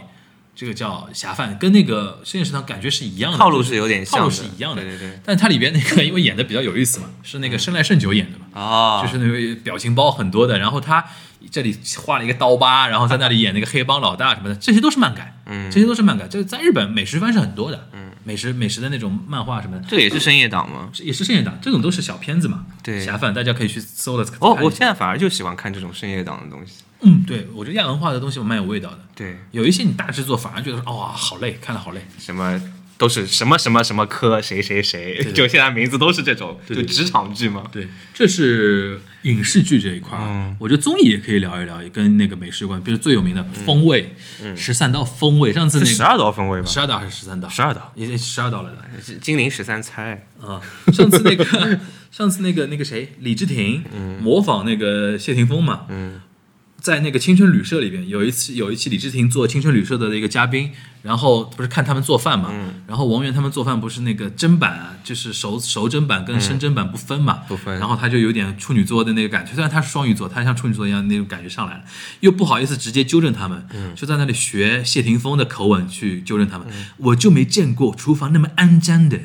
[0.60, 4.82] 这个叫侠饭，跟那个深夜食堂感觉是一样的，套路是有点像的，套路是一样的。
[4.82, 5.20] 对对对。
[5.24, 11.06] 但它里边那个因为演的比较有意思嘛，是那个生来胜久演的嘛，哦，就是那个表情包很多的，然后他
[11.52, 16.28] 这里画了一个刀疤，然后在那里演那个黑帮老大什么的，这些都是漫改，嗯这些都是漫改。
[16.28, 20.90] 这个在日本美食番是很多的，嗯，美食美食的那种漫画什么的，这个也是深夜档吗？
[21.00, 24.30] 也是深夜档，这种都是小片子嘛，对侠饭大家可以去搜的。
[24.40, 26.84] 哦，我现在反而就喜欢看这种深夜档的东西。
[27.02, 32.60] 嗯，对我觉得亚文化的东西蛮有味道的，对，有一些你大制作反而觉得说哇好累，看了好累，什么
[32.98, 37.64] 都是什么什么什么科谁谁谁，对就现在名字都是这种，就职场剧嘛。
[37.72, 40.24] 对，这是影视剧这一块儿。
[40.28, 44.14] 嗯我觉得综艺也可以聊一聊，跟那个美食有关，比如最有名的《风味》
[44.56, 46.68] 十三道风味，上次那个十二道风味吧？
[46.68, 47.48] 十二道还是十三道？
[47.48, 50.28] 十二道，也十二道了的金陵十三钗。
[50.42, 50.60] 啊。
[50.92, 51.80] 上次那个，
[52.12, 53.84] 上次那个那个谁，李治廷、
[54.22, 56.20] 模仿那个谢霆锋嘛，嗯
[56.80, 62.84] 在那个青春旅社里边有一次有一期李治廷做青春旅社的一个嘉宾，然后不是看他们做饭嘛，嗯。
[62.88, 67.78] 然后王源他们做饭不是那个砧板啊，就是熟熟砧板跟生砧板不分嘛，不分。
[67.80, 71.84] 然后他就有点处女座的那个感觉，虽然他是双鱼座，他像处女座一样那种感觉上来了，
[72.22, 79.20] 又不好意思直接纠正他们，就在那里学谢霆锋的口吻去纠正他们，我就没见过厨房那么肮脏的，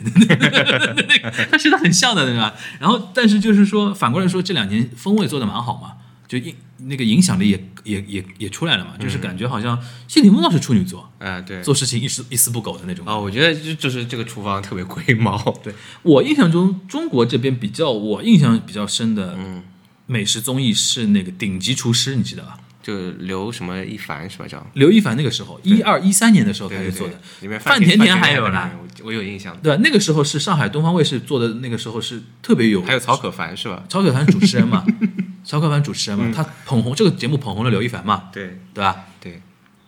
[1.51, 2.55] 他学的很像的，对吧？
[2.81, 6.02] 然后但是就是说反过来说，这两年风味做的蛮好嘛，
[6.33, 11.63] 就影那个影响力也也也也出来了嘛，就是感觉好像谢霆锋倒是处女座，啊，对。
[11.63, 13.07] 做事情一丝一丝不苟的那种。
[13.07, 15.39] 啊，我觉得就就是这个厨房特别龟毛。
[15.63, 19.63] 对我印象中，中国这边比较我印象比较深的嗯
[20.07, 22.59] 美食综艺是那个顶级厨师，你记得吧？
[22.83, 24.47] 就刘什么一凡是吧？
[24.47, 29.57] 叫刘一凡那个时候，一二一三年的时候开始做的，，里面范甜甜甜还有啦我我有印象。
[29.63, 29.81] 对吧？
[29.85, 33.85] 那个时候是上海东方卫视做的，那个时候是特别有，还有曹可凡是吧？
[33.89, 34.85] 曹可凡主持人嘛，
[35.45, 39.05] 曹可凡主持人嘛，他捧红这个节目捧红了刘一凡嘛，对对吧？
[39.21, 39.41] 对，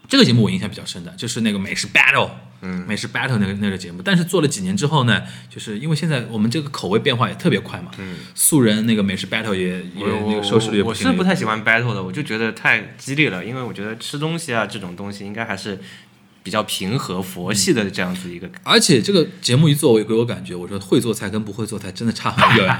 [0.08, 2.30] 这个节目我印象比较深的，就是那个美食 battle，
[2.64, 4.00] 嗯美食 battle 那个那个节目。
[4.02, 15.78] 但是做了几年之后呢，就是因为现在我们这个口味变化也特别快嘛，嗯，素人那个美食 battle 也也那个收视率也我行是不太喜欢 battle 的，我就觉得太激烈了，因为我觉得吃东西啊这种东西应该还是
[16.42, 18.50] 比较平和佛系的这样子一个。
[18.62, 22.76] 而且这个节目一做，我给我感觉，我说会做菜跟不会做菜真的差很远。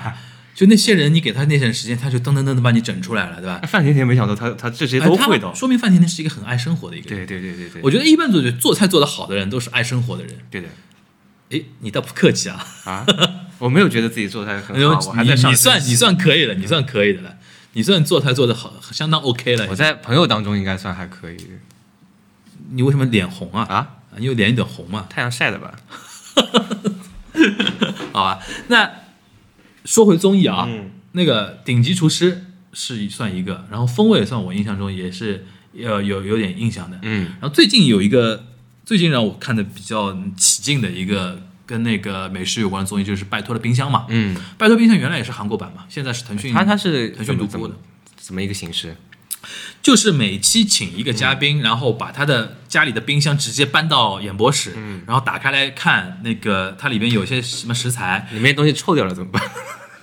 [0.55, 3.61] 就那些人，你给他那些时间，他就噔噔噔的把你整出来了，对吧？
[3.67, 5.53] 范甜甜没想到他他这些都会的。
[5.55, 7.27] 说明范甜甜是一个很爱生活的一个人。
[7.27, 10.37] 对对对对对，我觉得一般做做菜做得好的人都是爱生活的人。
[10.51, 10.69] 对的
[11.51, 12.67] 诶，你倒不客气啊！
[12.85, 13.05] 啊，
[13.59, 17.37] 我没有觉得自己做菜很好，我还在上你你算你算可以了，你算可以的了，
[17.73, 19.75] 你算做菜做得好，相当 OK 了我。
[19.75, 21.37] 在朋友当中应该算还可以
[22.71, 23.63] 你为什么脸红啊？
[23.69, 25.07] 啊，你有脸有点红嘛？
[25.11, 25.75] 太阳晒的吧？
[28.13, 28.91] 好吧，那
[29.85, 35.47] 说回综艺啊，嗯那个顶级厨师是算一个，然后风味也算我印象中也是
[35.81, 36.99] 呃有有点印象的。
[37.03, 38.47] 嗯然后最近有一个，
[38.85, 44.07] 最近让我看的比较起劲的一个跟那个美食有关的综艺，就是《拜托了冰箱》嘛。
[44.09, 47.75] 嗯，拜托冰箱原来也是韩国版嘛，现在是腾讯，它它是腾讯独播的，
[48.17, 48.97] 怎么一个形式？
[49.83, 51.39] 就是每期请一个嘉嗯。
[51.39, 55.03] 宾，然后把他的家里的冰箱直接搬到演播室，嗯。
[55.07, 59.43] 然后打开来看那个它里边有些什么食材，里面东西臭掉了怎么办？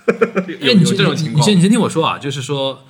[0.60, 2.84] 有哎，你有这种情况你先你先听我说啊，就是说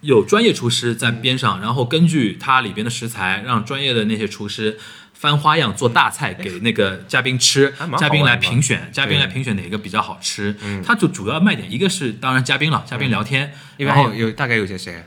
[0.00, 4.78] 有专业厨师在边上，然后根据它里边的食材，让专业的那些厨师
[5.14, 10.56] 翻花样做大菜给那个嘉宾吃嘉宾来评选，嘉宾来评选哪个比较好吃。
[10.84, 15.04] 它就主要卖点，一个是当然嘉宾了，嘉宾聊天，一然后有大概有些谁？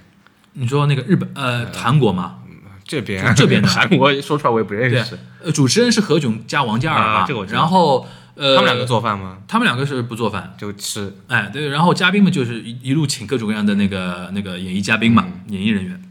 [0.53, 2.39] 你说那个日本呃韩国嘛，
[2.83, 9.39] 这边这边的 韩国说出来我也不认识。，呃主持人是何炅加王嘉尔嘛，啊这个我知道然后呃他们两个做饭吗？
[9.47, 11.15] 他们两个是不做饭，就吃。
[11.27, 16.01] 哎，对，然后嘉宾们就是一一路请各种各样的那个那个演艺嘉宾嘛，嗯演艺人员。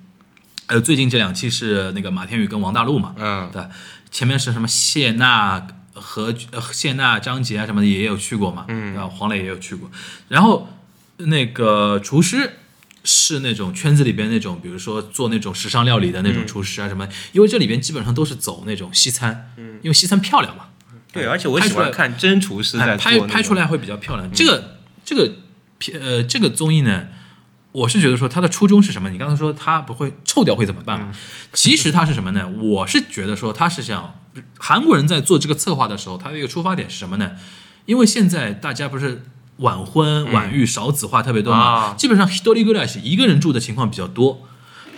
[0.67, 3.63] 呃，最近这两期是那个马天宇跟王大陆嘛，嗯，对，
[4.11, 8.97] 前面是什么谢娜和呃谢娜、张杰啊什么的也有去过嘛，嗯？
[9.11, 9.91] 黄磊也有去过，
[10.29, 10.69] 然后
[11.19, 12.51] 那个厨师。
[13.05, 20.67] 是那种圈子里边那种，比如说做那种时尚料理的那种厨师啊什么，因为这里边基本上都是走那种西餐，嗯，因为西餐漂亮嘛，
[21.13, 24.31] 对，而且我喜欢看真厨师拍拍出来会比较漂亮。
[24.33, 25.33] 这个这个
[25.79, 27.09] 片呃这个综艺呢，
[27.73, 29.11] 我是觉得说它的初衷是什么？
[29.11, 31.13] 你刚才说它不会臭掉会怎么办嘛？
[31.53, 32.49] 其实它是什么呢？
[32.49, 34.21] 我是觉得说它是想
[34.59, 37.33] 韩国人在做这个策划的时候，它的一个出发点是什么呢？
[37.85, 39.25] 因为现在大家不是
[39.63, 44.43] 晚婚晚育少子化特别多嘛，啊基本上 history g l a s 一个人住的情况比较多。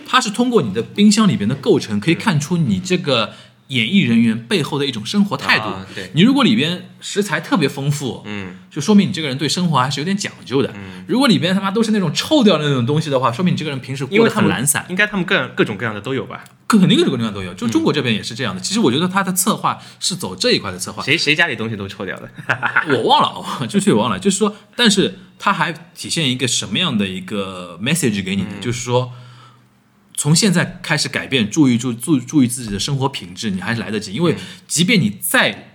[0.06, 3.32] 它是通过你的冰箱里边的构成，可以看出你这个
[3.68, 5.64] 演艺人员背后的一种生活态度。
[5.66, 10.74] 啊对你如果里边食材特别丰富，嗯，就说明你这个人对生活还是有点讲究的。
[11.06, 14.84] 如果里边他妈都是那种臭掉的那种东西的话，说明你这个人平时过得因为他们很懒散。
[14.88, 16.44] 应该他们各各种各样的都有吧？
[16.66, 18.60] 肯定各种各样都有，就中国这边也是这样的。
[18.60, 22.28] 其实我觉得他的策划是走这一块的策划，谁谁家里东西都臭掉的？
[22.96, 28.48] 我忘了，我就是我忘了，就是说，但是他还体现一个什么样的一个 message 给你呢？
[28.60, 29.12] 就是说，
[30.16, 34.12] 从现在开始改变，注意注注注意自己的生活品质，你还是来得及。
[34.12, 35.70] 因为即便你再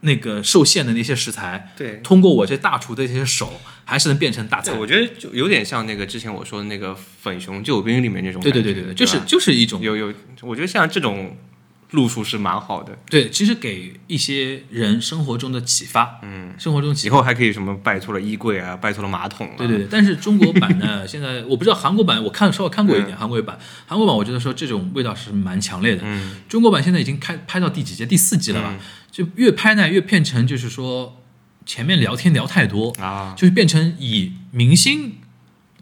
[0.00, 4.72] 那个受限的那些食材，对通过我这大厨的这些手，还是能变成大菜，。
[4.72, 8.50] 我觉得就有点像那个之前我说的那个粉熊救兵里面那种对。
[8.50, 11.36] 对对对对，就是就是一种有有，我觉得像这种
[11.92, 12.96] 路数是蛮好的。
[13.08, 16.94] 对，其实给一些人生活中的启发，嗯，生活中。
[17.04, 19.54] 以后还可以什么拜托了衣柜啊，拜托了马桶啊。
[19.58, 26.02] 对对对，但是中国版呢， 现在我不知道韩国版，我看稍微看过一点韩国版，韩国版我觉得说这种味道是蛮强烈的。
[26.04, 28.06] 嗯，中国版现在已经开拍到第几集？
[28.06, 28.76] 第四集了吧？
[29.10, 31.20] 就越拍呢越变成就是说
[31.66, 35.16] 前面聊天聊太多，啊，就是变成以明星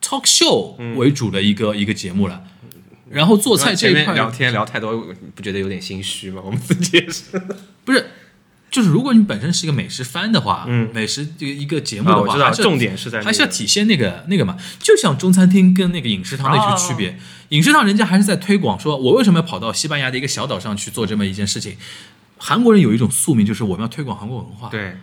[0.01, 2.43] talk show 为主的一个、一个节目了。
[3.11, 4.97] 然后做菜这一块聊天聊太多，
[5.35, 6.41] 不觉得有点心虚吗？
[6.45, 7.25] 我们自己也是。
[7.85, 8.07] 不是，
[8.71, 17.11] 就是如果你本身是一个美食番的话，嗯美食这个一个节目的话，啊我知道还是重点是在那个还是要体现那个那个嘛，就像中餐厅跟那个饮食堂的一个区别。
[17.11, 17.15] 哦
[17.49, 21.79] 饮食堂人家还是在推广，说我为什么要跑到西班牙的一个小岛上去做这么一件事情？
[22.37, 24.99] 韩国人有一种宿命，就是我们要推广韩国文化，对，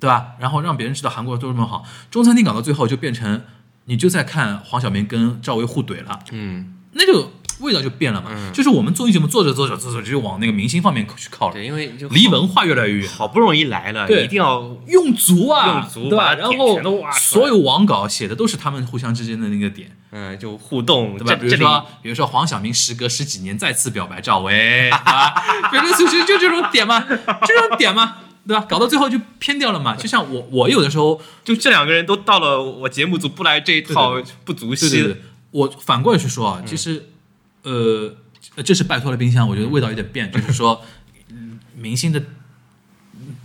[0.00, 0.30] 对吧？
[0.40, 1.84] 然后让别人知道韩国都这么好。
[2.10, 3.44] 中餐厅搞到最后就变成，
[3.84, 8.30] 你就在看黄晓明跟赵薇互怼了，嗯，那就味道就变了嘛。
[8.52, 13.08] 就是我们综艺节目做着做着做着就往那个明星方面去靠了，对，因为就离文化越来越远。
[13.08, 16.26] 好不容易来了，对一定要用足啊，用足对吧？
[16.26, 21.38] 把点然后全都挖出来所有网稿写的都是他们互相之间的那个点，嗯就互动，对吧？
[21.40, 25.34] 这这里比如说，比如说黄晓明时隔十几年再次表白赵薇，对吧？
[25.70, 27.04] 比如说就就这种点嘛，
[27.46, 28.64] 这种点嘛，对吧？
[28.68, 29.96] 搞到最后就偏掉了嘛。
[29.96, 35.16] 就像我，我有的时候，就这两个人都到了我节目组不来这一套不足对惜
[35.50, 37.06] 我反过来去说啊，其实，
[37.62, 38.16] 呃，
[38.62, 40.82] 这是拜托了冰箱，我觉得味道有点变，就是说，
[41.30, 42.22] 嗯，明星的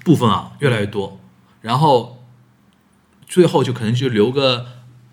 [0.04, 1.20] 部分啊越来越多，
[1.62, 2.24] 然后
[3.28, 4.68] 最后就可能就留个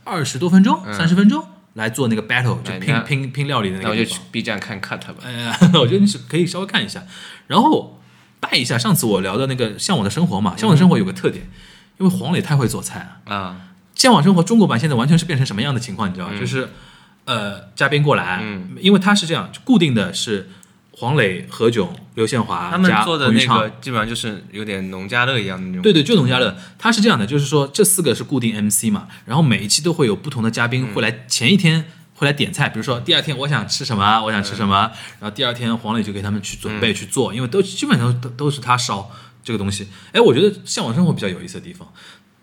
[0.05, 4.29] 二十多分钟、三十分钟来做那个 battle，就拼拼拼料理的那那我就去个地方。
[4.33, 5.15] B 站看 cut 吧。
[5.23, 7.05] 哎呀， 我觉得你是可以稍微看一下，
[7.47, 8.01] 然后
[8.41, 11.49] 带一下上次我聊的那个《向往的生活》嘛，《向往的生活》有个特点，
[11.99, 13.35] 因为黄磊太会做菜了。
[13.35, 16.39] 啊，向往生活中国版现在完全是变成什么样的情况，你知道吗？
[16.39, 16.69] 就是
[17.25, 20.49] 呃，嘉宾过来，嗯因为他是这样，固定的是
[20.93, 25.83] 黄磊、何炅、刘宪华他们做的那个基本上就是有点农家乐一样的那种。
[25.83, 39.11] 对对，就农家乐，他是这样的，就是说这四个是固定 MC 嘛，然后每一期都会有不同的嘉宾会来，前一天会来点菜，比如说第二天我想吃什么，我想吃什么，然后第二天黄磊就给他们去准备去做，因为都基本上都都是他烧
[39.45, 39.89] 这个东西。
[40.13, 41.87] 哎，我觉得向往生活比较有意思的地方。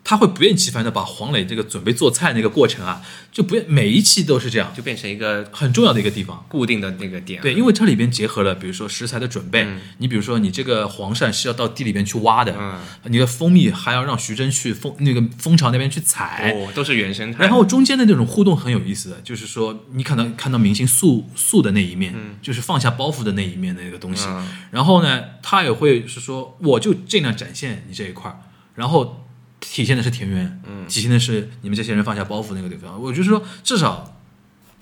[0.08, 6.46] 他会不厌其烦的把黄磊这个准备做菜那个过程啊，就不每一期都是这样，就变成一个很重要的一个地方。
[6.48, 7.42] 固定的那个点。
[7.42, 9.68] 对，因为它里边结合了，比如说食材的准备，
[9.98, 12.78] 你比如说你这个黄鳝是要到地里边去挖的，嗯。
[13.04, 17.44] 你的蜂蜜还要让徐峥去蜂那个蜂巢那边去采，哦，都是原生态。
[17.44, 24.48] 然后中间的那种互动很有意思的，就是说你可能看到明星素素的那一面，就是放下包袱的那一面的那个东西，嗯。
[24.70, 28.40] 然后呢，他也会是说，我就尽量展现你这一块儿，
[28.74, 29.27] 然后
[29.60, 33.00] 体现的是田园，嗯，体现的是你们这些人放下包袱那个地方。
[33.00, 34.14] 我就是说，至少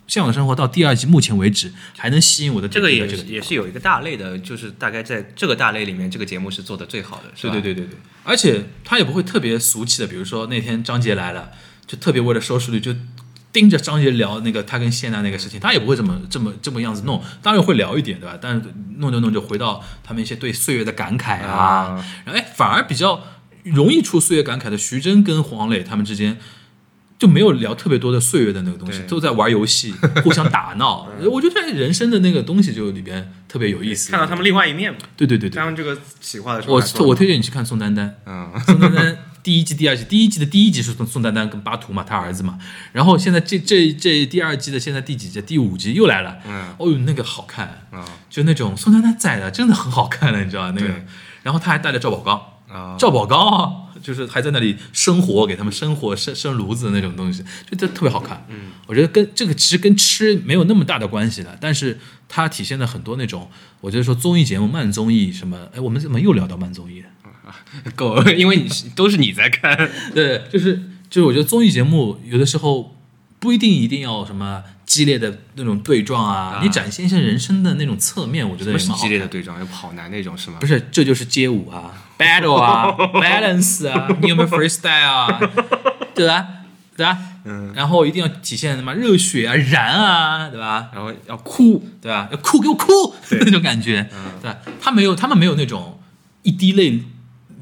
[0.13, 7.53] 《向往的生活》到第二季目前为止还能吸引我的这个也点就在这个也是有一个大类的，就是大概在这个大类里面，这个节目是做的最好的，是吧？
[7.53, 11.51] 对对对对对，而且他也不会特别俗气的，比如说那天张杰来了，
[11.87, 12.95] 就特别为了收视率就。
[13.53, 18.39] 盯着张杰聊那个他跟谢娜那个事情，他也不会这么这么这么样子弄，当然会聊一点，对吧？
[18.39, 18.63] 但是
[18.99, 23.19] 弄着弄着回到他们一些对岁月的感慨啊，啊，然后哎，反而比较
[23.75, 26.39] 容易出岁月感慨的徐峥跟黄磊他们之间
[27.19, 31.09] 就没有聊特别多的岁月的那个东西，都在玩游戏，互相打闹。
[31.33, 34.11] 我觉得人生的那个东西就里边特别有意思。
[34.11, 34.99] 看到他们另外一面嘛。
[35.17, 38.17] 对对对对他，们这个企划的时候我我推荐你去看宋丹丹。
[38.27, 42.59] 嗯，宋丹丹第一季、第二季，第一季的第一集是宋宋丹丹跟巴图嘛，他儿子嘛。
[42.93, 45.41] 然后现在这这这第二季的现在第几集？
[45.41, 46.37] 第五集又来了。
[46.47, 50.75] 嗯，哦呦，那个好看，啊就那种宋丹丹在的，真的很好看的，你知道吧？
[50.77, 51.07] 那个对。
[51.43, 58.45] 然后他还带了赵宝刚，啊，赵宝刚啊，就是还在那里生火，给他们生火、生生炉子的那种东西，就这特别好看。
[58.49, 61.99] 嗯，我觉得跟这个其实跟吃没有那么大的关系的，但是
[62.29, 63.49] 它体现了很多那种，
[63.81, 67.09] 我觉得说综艺节目、慢综艺什么，哎，我们怎么又聊到慢综艺了？
[67.95, 70.75] 够了，因为你都是你在看， 对，就是
[71.09, 72.97] 就是，我觉得综艺节目有的时候
[73.39, 79.05] 不一定一定要什么激烈的那种对撞啊，啊你展现一下人生的那种侧面，我觉得也什么是蛮好。
[79.05, 80.57] 激烈的对撞，有跑男那种是吗？
[80.59, 85.41] 不是，这就是街舞啊，battle 啊， balance 啊，你有没有 freestyle 啊？
[86.15, 86.47] 对吧？
[86.97, 87.19] 对吧？
[87.45, 87.73] 嗯。
[87.75, 90.89] 然后一定要体现什么热血啊、燃啊，对吧？
[90.95, 92.29] 然后要哭，对吧？
[92.31, 94.09] 要哭给我哭 那种感觉，
[94.41, 94.59] 对吧？
[94.81, 96.01] 他没有，他们没有那种
[96.43, 97.03] 一滴泪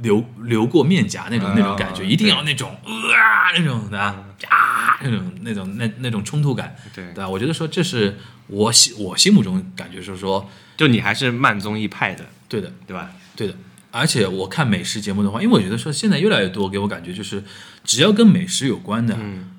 [0.02, 4.16] 流流过面颊那种、那种感觉，嗯一定要那种啊那种对吧？
[4.48, 7.28] 啊那种那种那那种冲突感，对对吧？
[7.28, 13.10] 我觉得说这是我心我心目中感觉是说就你还是慢综艺派的，对的，对吧？
[13.34, 13.54] 对的。
[13.94, 17.44] 而且我看美食节目的话，因为我觉得说现在越来越多给我感觉就是，
[17.84, 19.50] 只要跟美食有关的，嗯。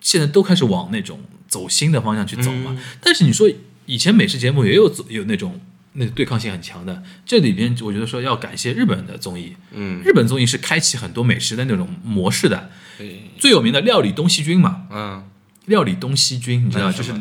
[0.00, 2.76] 现在都开始往那种走心的方向去走嘛。
[2.76, 2.78] 嗯。
[3.00, 3.48] 但是你说
[3.86, 5.60] 以前美食节目也有走有那种
[5.92, 13.30] 那对抗性很强的，这里边我觉得说要感谢日本的综艺，嗯，日本综艺是开启很多美食的那种模式的，对。
[13.38, 15.24] 最有名的料理东西君嘛，嗯，
[15.66, 17.12] 料理东西君，你知道就是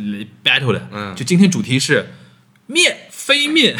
[0.43, 1.15] battle 的，嗯。
[1.15, 2.07] 就今天主题是
[2.65, 3.77] 面非面，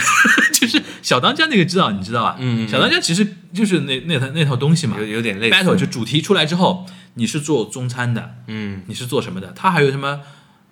[0.66, 2.38] 就是小当家那个知道你知道吧？
[2.39, 4.97] 嗯小当家其实就是那那套那套东西嘛。
[4.99, 6.86] 有有点类似，battle 就主题出来之后，
[7.16, 8.84] 你是做中餐的，嗯。
[8.88, 9.51] 你是做什么的？
[9.55, 10.22] 他还有什么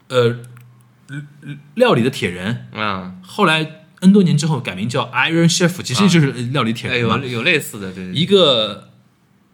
[0.08, 0.38] 呃
[1.76, 7.18] 料理的铁人，啊，后来 N 多年之后改名叫 Iron Chef，其实就是料理铁哎人嘛。
[7.18, 8.14] 有有类似的，对，对。
[8.14, 8.90] 一个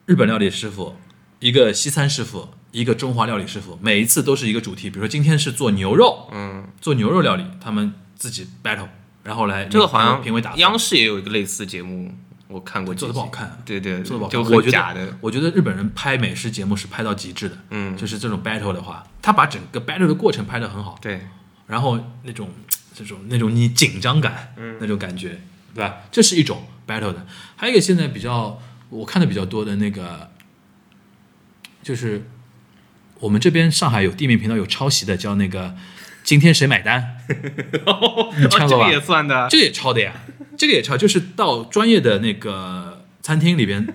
[0.06, 0.96] 日本料理师傅，
[1.40, 4.90] 一个西餐师傅，一个中华料理师傅，每一次都是一个主题。
[4.90, 8.88] 比如说今天是做牛肉，嗯，做牛肉料理，他们自己 battle，
[9.28, 12.10] 然后来这个好像评委打分央视也有一个类似节目，
[12.48, 14.42] 我看过，做的不好看，对对，做的不好看。
[14.42, 21.28] 就我觉得我觉得日本人拍美食节目是拍到极致的，嗯，就是这种 battle 的话，他把整个 battle 的过程拍得很好，对，
[21.68, 22.50] 然后那种
[22.94, 25.42] 这种那种你紧张感，嗯那种感觉，
[25.76, 25.98] 对吧？
[26.10, 27.28] 这是一种 battle 的。
[27.58, 28.58] 还有一个现在比较
[28.90, 30.32] 我看的比较多的那个，
[31.84, 32.30] 就是
[33.20, 35.76] 我们这边上海有地面频道有抄袭的，叫那个
[36.28, 37.20] 今天谁买单，
[38.38, 38.84] 你唱过吧？
[38.84, 40.12] 哦这个也算的，这个也抄的呀，
[40.58, 43.88] 这个也抄，就是到专业的那个餐厅里边，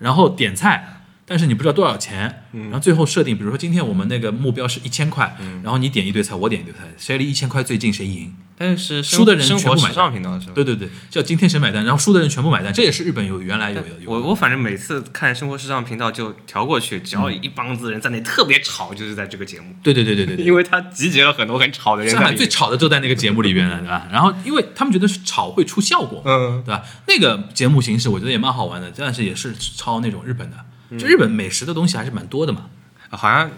[0.00, 0.95] 然后点菜，
[1.26, 8.32] 但是你不知道多少钱，然后最后设定，比如说今天我们那个目标是一千块，然后你点一堆菜，我点一堆菜，谁离一千块最近谁赢。
[8.58, 10.52] 但是输的人全部买时尚频道是吧？
[10.54, 14.10] 对对对，叫今天谁买单，然后输的人全部买单，这也是日本有原来有的有。
[14.10, 22.10] 我我反正每次看生活时尚频道就调过去，只要一帮子人在那特别吵，就是在这个节目，对对对对对对，因为他集结了很多很吵的人。
[22.10, 24.08] 上海最吵的就在那个节目里边了，对吧？
[24.10, 26.82] 然后因为他们觉得是吵会出效果，嗯对吧？
[27.08, 32.66] 那个节目形式我觉得也蛮好玩的，但是也是抄那种日本的，嗯就日本美食的东西还是蛮多的嘛。
[33.10, 33.50] 好像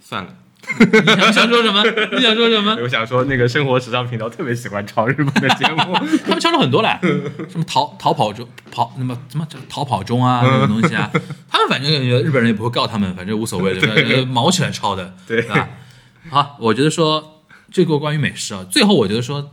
[0.00, 0.34] 算了，
[0.80, 1.82] 你想想说什么？
[2.12, 2.76] 你想说什么？
[2.82, 5.94] 我想说那个生活时尚频道特别喜欢抄日本的节目，
[6.26, 6.98] 他们抄了很多嘞，
[7.48, 11.10] 什么逃逃跑中跑那么什么叫逃跑中啊那种东西啊，
[11.48, 15.68] 他们反正日本人也不会告他们，反正无所谓的，反正毛起来抄的，对吧？
[16.28, 19.52] 好，我觉得说这个关于美食啊，最后我觉得说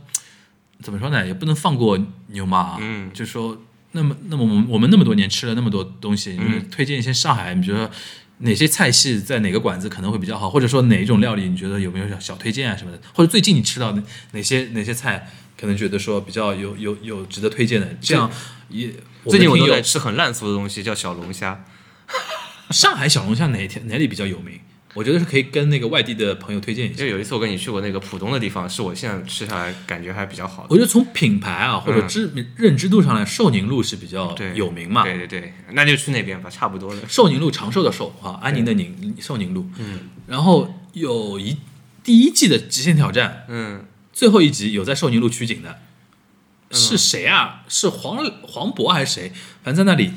[0.82, 3.56] 怎么说呢，也不能放过牛妈啊，嗯就说
[3.96, 7.90] 那么那么我们我们那么多年吃了那么多东西，就是嗯推荐一些上海，你觉得
[8.38, 15.28] 哪些菜系在哪个馆子可能会比较好，或者说哪一种料理你觉得有没有小小推荐啊什么的，或者最近你吃到哪哪些哪些菜
[15.58, 18.30] 可能觉得说比较有有有值得推荐的，这样
[18.68, 18.92] 也
[19.26, 21.64] 最近我都在吃很烂俗的东西，叫小龙虾。
[22.70, 24.60] 上海小龙虾哪一天哪里比较有名？
[24.96, 27.06] 我觉得是可以跟那个外地的朋友推荐一下就。
[27.06, 30.68] 有一次我跟你去过那个浦东的地方，是我现在吃下来感觉还比较好的。
[30.70, 35.02] 我觉得从品牌啊或者知名认知度上来，寿宁路是比较，有名嘛。
[35.02, 37.02] 对对对，那就去那边吧，差不多的。
[37.06, 39.68] 寿宁路长寿的寿啊，安宁的宁，寿宁路。
[39.78, 41.56] 嗯，然后有一
[42.02, 43.84] 第一季的极限挑战，嗯，
[44.14, 45.78] 最后一集有在寿宁路取景的，
[46.70, 47.64] 是谁啊？
[47.68, 49.32] 是黄黄渤还是谁？
[49.62, 50.10] 反正在那里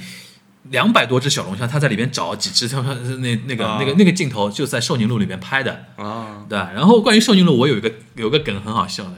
[0.70, 6.58] 两百多只小龙虾，他在里边找几只，他说那那个、啊那个那个镜头就在寿宁路里边拍的，啊，对。
[6.58, 9.14] 然后关于寿宁路，我有一个有个梗很好笑的，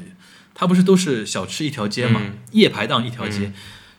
[0.54, 2.38] 它不是都是小吃一条街嘛，嗯。
[2.52, 3.52] 夜排档一条街，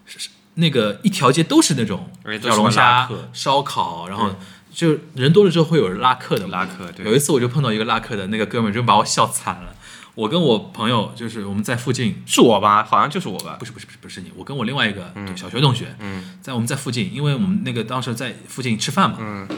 [0.07, 2.11] 是是那个一条街都是那种
[2.43, 4.35] 小龙虾、烧烤，然后
[4.73, 7.05] 就人多了之后会有人拉客的嘛，拉客对。
[7.05, 9.75] 有一次我就碰到一个拉客的那个哥们，就把我笑惨了。
[10.15, 12.85] 我跟我朋友就是我们在附近，是我吧？
[12.85, 13.65] 好像就是我吧不。
[13.65, 19.49] 是不是不是不是你，我跟我另外一个小学同学，嗯在我们在附近，因为我们那个当时在附近吃饭嘛，嗯，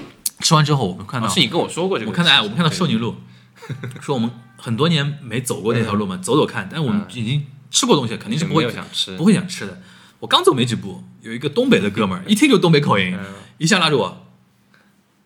[0.41, 2.11] 吃完之后我们看到哦是你跟我说过这个。
[2.11, 3.17] 我看到哎，我们看到寿对宁路，
[4.01, 6.69] 说我们很多年没走过那条路嘛，走走看。
[6.71, 9.81] 但我们已经吃过东西，肯定是不会想吃不会想吃的。
[10.21, 13.19] 我刚走没几步，有一个东北的哥们儿，一听就东北口音，
[13.59, 14.27] 一下拉着我，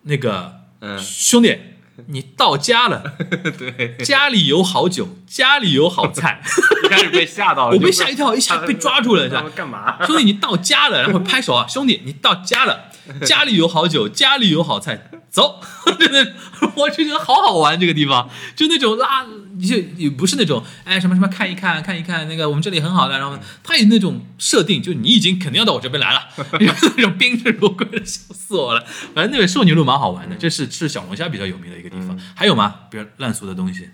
[0.01, 1.55] 那个嗯，兄弟，
[2.07, 3.03] 你到家了，
[3.57, 6.41] 对，家里有好酒，家里有好菜。
[6.85, 9.43] 一开始被吓到了，我被吓一跳，一下被抓住了，是吧？
[9.55, 9.97] 干嘛？
[10.05, 12.88] 兄弟，你到家了，然后拍手啊，兄弟，你到家了，
[13.25, 15.61] 家里有好酒，家里有好菜，走，
[15.99, 16.33] 真的，
[16.75, 19.25] 我就觉得好好玩这个地方，就那种拉，
[19.59, 26.27] 就也不是那种哎什么什么看一看看一看那个我们这里很好的，然后他有那种设定，就你已经肯定要到我这边来了，
[26.97, 28.85] 那种宾至如归的，笑死我了。
[29.13, 32.81] 反正那个寿牛路蛮好玩的，这是吃小龙虾比较有名的一个地方，还有吗？
[32.89, 33.89] 比较烂俗的东西。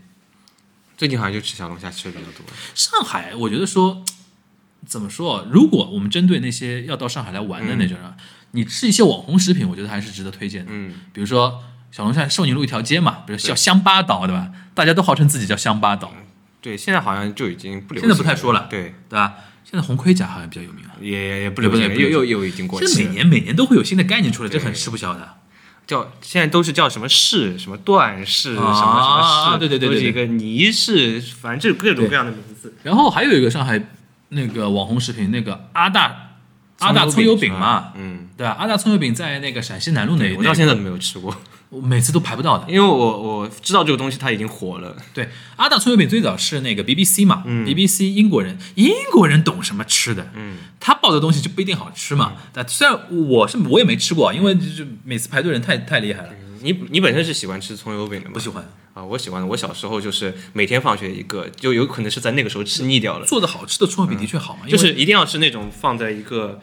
[0.97, 2.45] 最近好像就吃小龙虾吃的比较多。
[2.73, 4.03] 上海，我觉得说
[4.85, 8.13] 怎么说，如果我们针对那些要到上海来玩的那种人，
[8.55, 10.71] 你吃一些网红食品，我觉得还是值得推荐的。
[10.73, 14.49] 嗯，比如说小龙虾寿宁路一条街嘛，比如叫乡巴岛，对吧？
[14.73, 16.11] 大家都号称自己叫乡巴岛，
[16.61, 19.35] 对，现在好像就已经不流现在不太说了对，对吧？
[19.63, 20.91] 现在红盔甲好像比较有名了。
[21.01, 23.09] 也也也不流行了，又又又已经过现在期了。
[23.09, 25.35] 每年每年都会有新的概念出来，这很吃不消的。
[25.87, 32.73] 叫现在都是叫什么市，什么段式，什么什啊么市，对对对对都是一个泥市，反正就是各种各样的名字。
[32.83, 33.79] 然后还有一个上海
[34.29, 36.24] 那个网红食品，那个阿大
[36.79, 38.55] 阿大葱油饼嘛，嗯，对吧？
[38.59, 41.35] 阿大葱油饼在那个陕西南路那，边我到现在都没有吃过，
[41.69, 42.65] 我每次都排不到的。
[42.69, 44.95] 因为我我知道这个东西它已经火了。
[45.13, 52.33] 对，阿大葱油饼最早是那个 BBC 嘛、b b c 英国人，英国人懂什么吃的，嗯，他报的东西就不一定好吃嘛。
[52.51, 52.97] 但虽然
[53.29, 56.29] 我是我也没吃过，因为就是每次排队人太太厉害了，
[56.61, 58.31] 你你本身是喜欢吃葱油饼的吗？
[58.33, 58.63] 不喜欢。
[58.93, 59.45] 啊，我喜欢。
[59.47, 66.61] 我小时候就是每天放学一个，就有可能是在那个时候吃腻掉了，做的好吃的葱油饼的确好就是一定要是那种放在一个，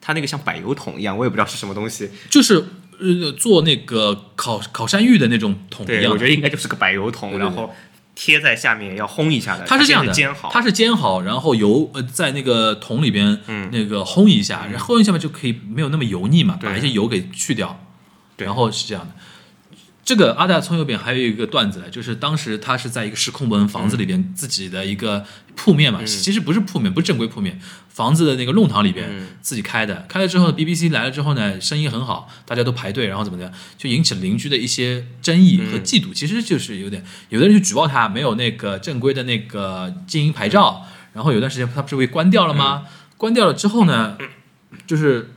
[0.00, 2.08] 它那个像柏油桶一样，我也不知道是什么东西。
[2.30, 2.64] 就是
[3.00, 6.24] 呃做那个烤烤山芋的那种桶一，样我觉。
[6.24, 7.74] 得应该就是个柏油桶，对对对然后
[8.14, 9.64] 贴在下面要烘一下的。
[9.66, 17.85] 它是这样的，煎好，它是煎好，然后油呃在那个桶里边，嗯那个烘一下，然后烘一下嘛就可以没有那么油腻嘛，把一些油给去掉，对
[18.38, 19.12] 然后是这样的。
[20.04, 25.24] 这个阿大葱油饼还有一个段子呢，就是当时他是在一个石库门房子里边自己的一个
[25.56, 30.06] 铺面嘛，其实不是铺面，不是正规铺面，房子的那个弄堂里边嗯自己开的。
[30.08, 36.14] 开了之后，BBC 来了之后呢，生意很好，大家都排队，然后怎么样，就引起了邻居的一些争议和嫉妒。
[36.14, 42.84] 其实就是有点，有的人就举报他没有那个正规的那个经营牌照，然后有段时间他不是被关掉了吗？
[43.16, 44.16] 关掉了之后呢，
[44.86, 45.32] 就是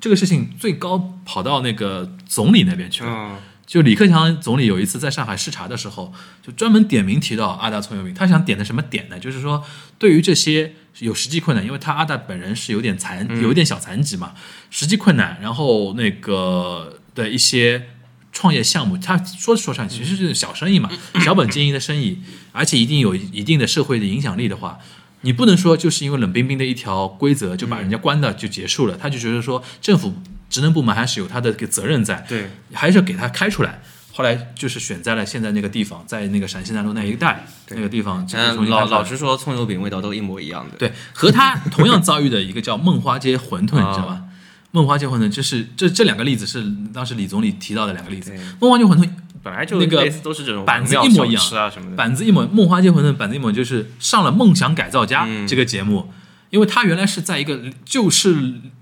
[0.00, 3.10] 这个事情最高跑到那个总理那边去了。
[3.10, 3.36] 嗯，
[3.66, 8.14] 就李克强总理有一次在上海视察的时候，就专门点名提到阿达葱油饼。
[8.14, 9.18] 他想点的什么点呢？
[9.18, 9.62] 就是说，
[9.98, 14.32] 对于这些有实际困难，因为他阿达本人是有点残，有一点小残疾嘛，
[14.70, 17.90] 实际困难，然后那个的一些
[18.32, 20.90] 创业项目，他说说上其实是小生意嘛，
[21.24, 22.20] 小本经营的生意，
[22.52, 24.78] 而且一定有一定的社会的影响力的话。
[25.22, 30.14] 你不能说就是因为冷冰冰的一条规则就把人家关了就结束了，他就觉得说政府
[30.48, 33.80] 职能部门还是有他的个责任在，对，还是要给他开出来。
[34.12, 44.24] 后来就是选在了现在那个地方，在那个陕西南路那一带那个地方，嗯，老老实说，葱油饼味道都一模一样的。，对，和他同样遭遇的一个叫梦花街馄饨， 你知道吗？
[44.72, 48.32] 梦花街馄饨，就是这这两个例子是当时李总理提到的两个例子。
[48.60, 49.08] 梦花街馄饨
[49.42, 51.96] 本来就那个都是这种板子一模一样啊什么的。
[51.96, 55.46] 板子一模，梦花街馄饨板子一模就是上了《梦想改造家》嗯。
[55.46, 56.12] 这个节目，
[56.50, 58.36] 因为他原来是在一个就是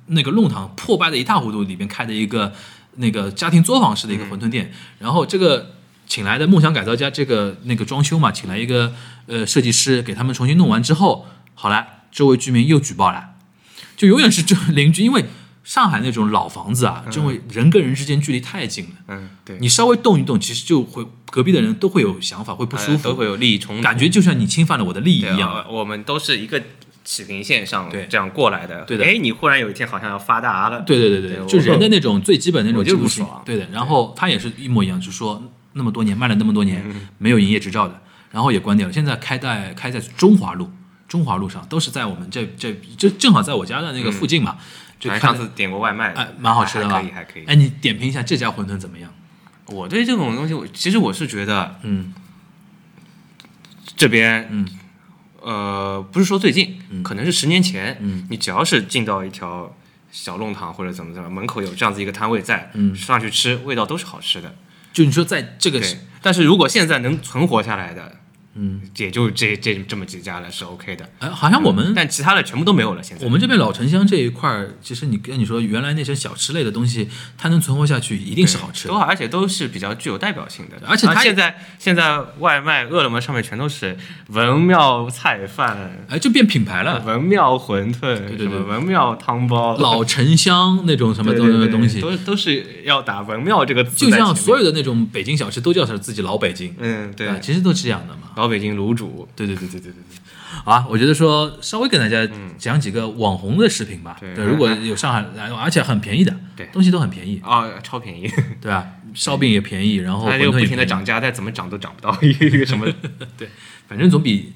[0.06, 2.52] 那个弄堂破败的一塌糊涂里边开的一个
[2.96, 5.74] 那个家庭作坊式的一个馄饨店，然后这个
[6.06, 8.92] 请来的梦想改造家这个那个装修嘛，请来一个
[9.26, 13.34] 呃设计师给他们重新弄完之后，好了，周围居民又举报了，
[13.96, 15.26] 就永远是这 邻居，因为
[15.68, 18.90] 上海那种老房子啊，就会人跟人之间距离太近了。
[19.08, 25.52] 嗯，对，你稍微动一动，其实就会隔壁的人都会有想法，会不舒服，呃都会有利益冲突，感觉就像你侵犯了我的利益一样。
[25.56, 26.58] 呃我们都是一个
[27.04, 28.06] 起平线上对。
[28.08, 28.82] 这样过来的。
[28.84, 29.04] 对的。
[29.04, 30.80] 哎，你忽然有一天好像要发达了。
[30.86, 33.42] 对对对对，就人的那种最基本的那种我就不嫉妒心爽。
[33.44, 35.42] 对的，然后他也是一模一样，就说
[35.74, 37.08] 那么多年卖了那么多年嗯。
[37.18, 38.00] 没有营业执照的，
[38.30, 38.92] 然后也关掉了。
[38.94, 40.70] 现在开在开在中华路，
[41.06, 44.56] 中华路上都是在我们这这这正好在我家的那个附近嘛，
[44.98, 47.44] 就上次点过外卖，哎蛮好吃的可以还可以。
[47.46, 49.12] 哎，你点评一下这家馄饨怎么样？
[49.66, 52.14] 我对这种东西，我其实我是觉得嗯
[53.96, 54.68] 这边，嗯，
[55.40, 59.76] 呃，不是说最近，可能是十年前，嗯，你只要是进到一条
[60.10, 64.54] 小弄堂或者怎么怎么，门口有这样子一个摊位在，嗯上去吃，味道都是好吃的。
[64.92, 65.80] 就你说在这个，
[66.22, 68.17] 但是如果现在能存活下来的，
[68.60, 73.02] 嗯，也就这这这么几家了是 OK 的，哎，好像我们但其他的全部都没有了。
[73.02, 78.92] 现在我们这边老城乡这一块儿，其实你跟你说，原来那些小吃类的东西，它能存活下去，一定是好吃的。
[78.92, 80.76] 都好，而且都是比较具有代表性的。
[80.86, 83.96] 而且它啊现在现在外卖饿了么上面全都是
[84.30, 94.10] 文庙菜饭、哎，就变品牌了，文庙馄饨、对对什么文庙汤包、老城乡那种什么东东西，都都是要打文庙这个字就。
[94.10, 97.36] 像所有的那种北京小吃都叫它自己老北京，嗯对吧？
[97.40, 98.47] 其实都是这样的嘛。
[98.48, 99.94] 老北京卤煮，对对对对对对
[100.64, 102.26] 啊，我觉得说稍微跟大家
[102.56, 104.16] 讲几个网红的食品吧。
[104.18, 108.30] 对对，如果有上海来，而且很便宜的，对东西都很便宜，啊，超便宜，
[108.60, 108.86] 对啊？
[109.14, 112.86] 烧饼也便宜，然后不停的涨价，再怎么涨都涨不到 一个什么。
[113.36, 113.48] 对
[113.86, 114.52] 反正总比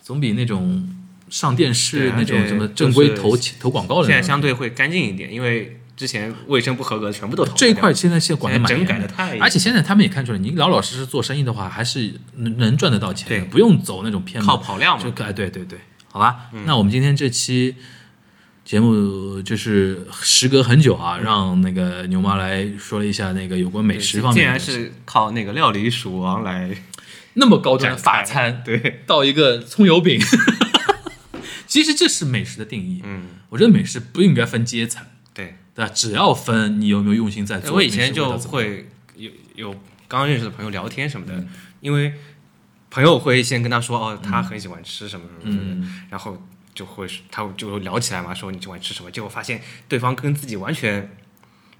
[0.00, 0.88] 总比那种
[1.28, 4.22] 上电视啊那种什么正规就是投投广告的现在。
[4.22, 13.40] 相对会干净一点，因为之前卫生不合格的全部都淘汰这一块现在现在管的蛮整严的太而且现在他们也看出来，你老老实实做生意的话，还是能能赚得到钱，对。
[13.42, 14.46] 不用走那种偏门。
[14.48, 15.04] 靠跑量嘛。
[15.04, 15.78] 就哎，对对对，
[16.10, 16.50] 好吧。
[16.66, 17.76] 那我们今天这期
[18.64, 26.68] 节目就是时隔很久啊，让那个牛妈来说了一下那个有关美食方面竟，然是靠那个料理鼠王来
[27.34, 30.20] 那么高端的法餐，对，到一个葱油饼。
[31.68, 33.00] 其实这是美食的定义。
[33.04, 35.06] 嗯，我觉得美食不应该分阶层，
[35.74, 35.84] 对。
[35.84, 35.90] 吧？
[35.94, 37.74] 只要分你有没有用心在做。
[37.74, 39.74] 我以前就会有有
[40.08, 41.46] 刚认识的朋友聊天什么嗯的，
[41.80, 42.14] 因为
[42.90, 46.42] 朋友会先跟他说哦，他很喜欢吃什么什么什么然后
[46.74, 51.10] 就会他就聊起来嘛，说你喜欢吃什么，结果发现对方跟自己完全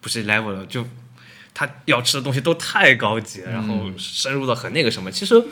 [0.01, 0.87] 不是 level 了，就
[1.55, 5.45] 他要吃的东西都太高级了，然后嗯深入的很那个什么，其实。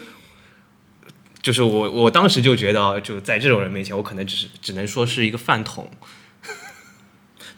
[1.43, 5.91] 就是我，我当时就觉得，就在这种人面前，我可能只是只能说是一个饭桶，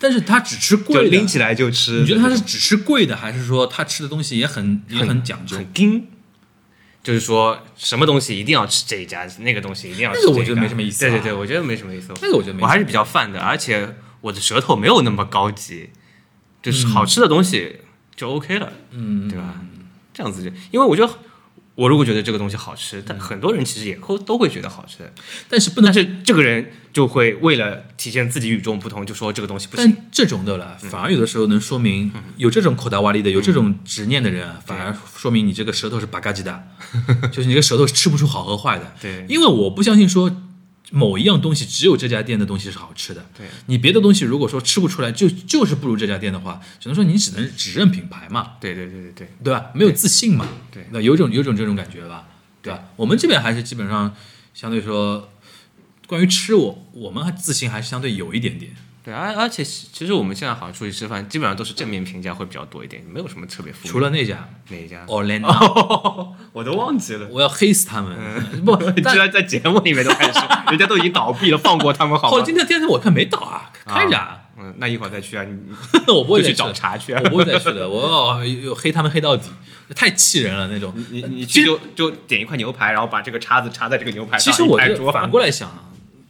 [0.02, 2.00] 但是他只吃贵的，拎起来就吃。
[2.00, 5.56] 你觉得他是只吃贵的，还是说他吃的东西也很也很讲究？
[5.56, 6.08] 很精，
[7.04, 10.32] 就是说什么东西一定要吃这一家，那个东西一定要吃这个。
[10.32, 12.12] 那个我觉得没什么意思啊对对对，我觉得没什么意思。
[12.20, 15.90] 那个我觉得没什么我还是比较泛的，而且我的舌头没有那么高级，
[16.60, 17.76] 就是好吃的东西
[18.16, 19.54] 就 OK 了，嗯，对吧？
[20.12, 21.12] 这样子就，因为我觉得。
[21.74, 25.10] 我如果觉得这个东西好吃，但很多人其实也会都会觉得好吃，
[25.48, 29.84] 但是不能但是这个人就会为了体现自己与众不同，就说这个东西不行。
[29.86, 36.62] 但这种的了，反而有的时候能说明有这种口袋瓦力的，有这种执念的人啊，反而说明你这个舌头是八嘎叽的，
[37.32, 38.92] 就是你这个舌头是吃不出好和坏的。
[39.00, 39.24] 对。
[39.28, 40.30] 因为我不相信说
[40.92, 43.26] 某一样东西只有这家店的东西是好吃的。
[43.36, 49.70] 对你别的东西如果说吃不出来，就就是不如这家店的话，只能说你只能只认品牌嘛，对对对对对，对吧？
[49.74, 52.28] 没有自信嘛，对那有种有种这种感觉吧，
[52.62, 52.84] 对吧？
[52.96, 54.14] 我们这边还是基本上
[54.54, 55.30] 相对说，
[56.06, 58.72] 关于吃我我们还自信还是相对有一点点。
[59.04, 63.90] 对，而而且其实我们现在好像出去吃饭，基本上都是正面评价会比较多一点，没有什么特别负面。
[63.90, 67.26] 除了那家哪一家？Orlando， 我都忘记了。
[67.30, 68.16] 我要黑死他们！
[68.64, 70.38] 不， 居然在节目里面都开始，
[70.70, 72.42] 人家都已经倒闭了，放过他们好吗？
[72.44, 75.58] 今天电视我看没倒啊，开着啊，嗯，那一会儿再去啊，你
[76.12, 79.50] 我不会去找茬去啊我不会再去的，我要有黑他们黑到底，
[79.96, 80.94] 太气人了那种。
[81.10, 85.82] 你你去就就点一块牛排，然后把这个叉子插在这个牛排上，其实我反过来想啊，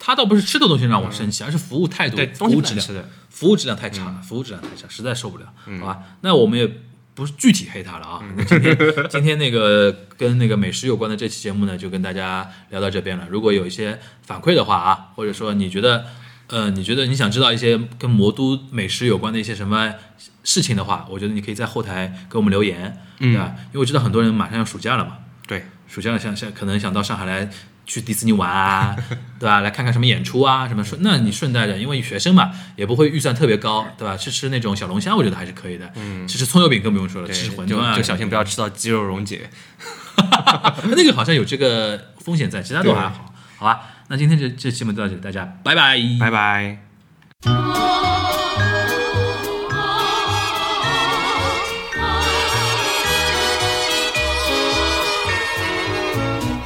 [0.05, 3.05] 他倒不是吃的东西让我生气，而是服务态度、服务质量。
[3.31, 5.47] 服务质量太差了，服务质量太差，实在受不了，
[5.81, 6.03] 好吧？
[6.23, 6.69] 那我们也
[7.15, 8.21] 不是具体黑他了啊。
[8.37, 8.77] 那今天
[9.09, 13.29] 今天那个跟那个美食有关的这期节目呢，就跟大家聊到这边了。
[13.31, 16.05] 如果有一些反馈的话啊，或者说你觉得
[16.49, 19.95] 呃，你觉得你想知道一些跟魔都美食有关的一些什么
[20.43, 23.55] 事情的话，我觉得你可以在后台给我们留言，对吧？
[23.69, 27.49] 因为我知道很多人马上要暑假了嘛，对，暑假了想想可能想到上海来
[27.87, 28.97] 去迪士尼玩啊，
[29.39, 29.61] 对吧？
[29.61, 34.17] 来看看什么演出啊，什么顺，那你顺带着，因为学生嘛，也不会预算特别高，对吧？
[34.17, 35.91] 吃吃那种小龙虾，我觉得还是可以的。
[35.97, 39.51] 嗯，吃吃葱油饼更不用说了，吃吃馄饨啊，就小心不要吃到肌肉溶解。
[40.97, 43.81] 那个好像有这个风险在，其他都还好，好吧？
[44.09, 46.79] 那今天这这期节目就到这里，大家拜拜，拜拜。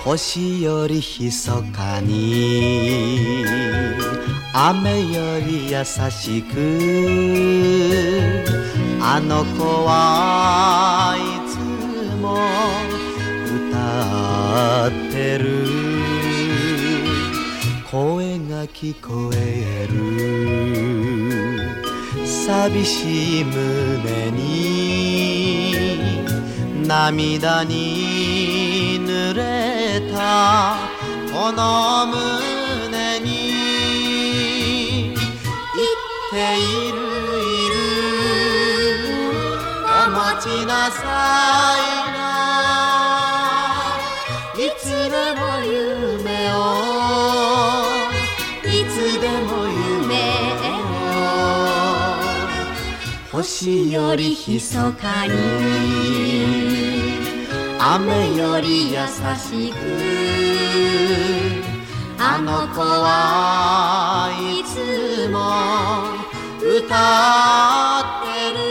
[0.07, 3.45] 星より密かに
[4.55, 6.55] 雨より優しく
[9.03, 11.57] あの子はいつ
[12.23, 12.39] も
[13.69, 15.67] 歌ってる。
[17.91, 19.97] 声が聞こえる。
[22.25, 25.75] 寂しい胸に
[26.87, 29.56] 涙に濡れ
[30.01, 30.77] た
[31.33, 33.27] この胸に。
[35.77, 37.75] 言っているいる。
[39.85, 41.03] お待ちなさ
[41.77, 42.19] いな。
[44.57, 46.55] いつでも夢を。
[48.65, 50.15] いつでも夢
[53.33, 53.33] を。
[53.33, 56.26] 星よりひそかに。
[57.89, 58.99] 雨より優
[59.39, 59.77] しく。
[62.19, 65.39] あの子はいつも
[66.61, 66.97] 歌
[68.01, 68.27] って
[68.59, 68.67] る。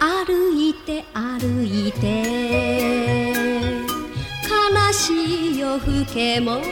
[0.00, 2.04] 歩いて歩いて
[4.48, 5.04] 悲し
[5.52, 6.62] い夜更けも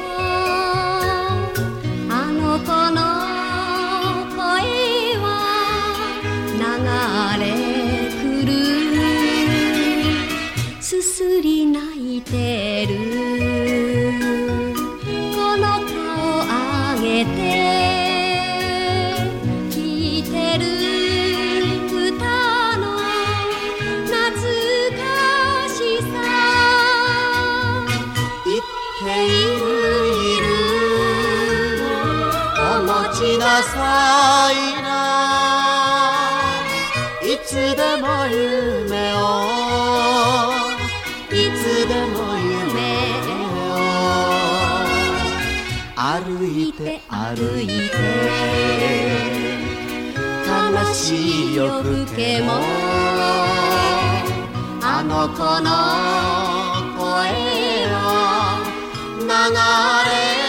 [34.05, 34.93] ないな
[37.23, 39.17] いつでも夢を
[41.31, 42.77] いつでも夢
[43.71, 43.75] を
[45.97, 46.05] 歩
[46.47, 47.97] いて歩いて
[50.47, 50.51] 悲
[50.93, 50.97] し
[51.53, 52.53] い夜更けも
[54.83, 55.71] あの子の
[56.99, 57.03] 声
[57.89, 57.99] は
[59.21, 59.27] 流
[60.39, 60.44] れ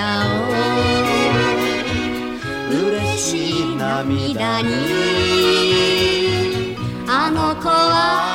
[0.00, 0.48] 涙を。
[2.72, 4.68] 嬉しい涙に。
[7.06, 8.29] あの子は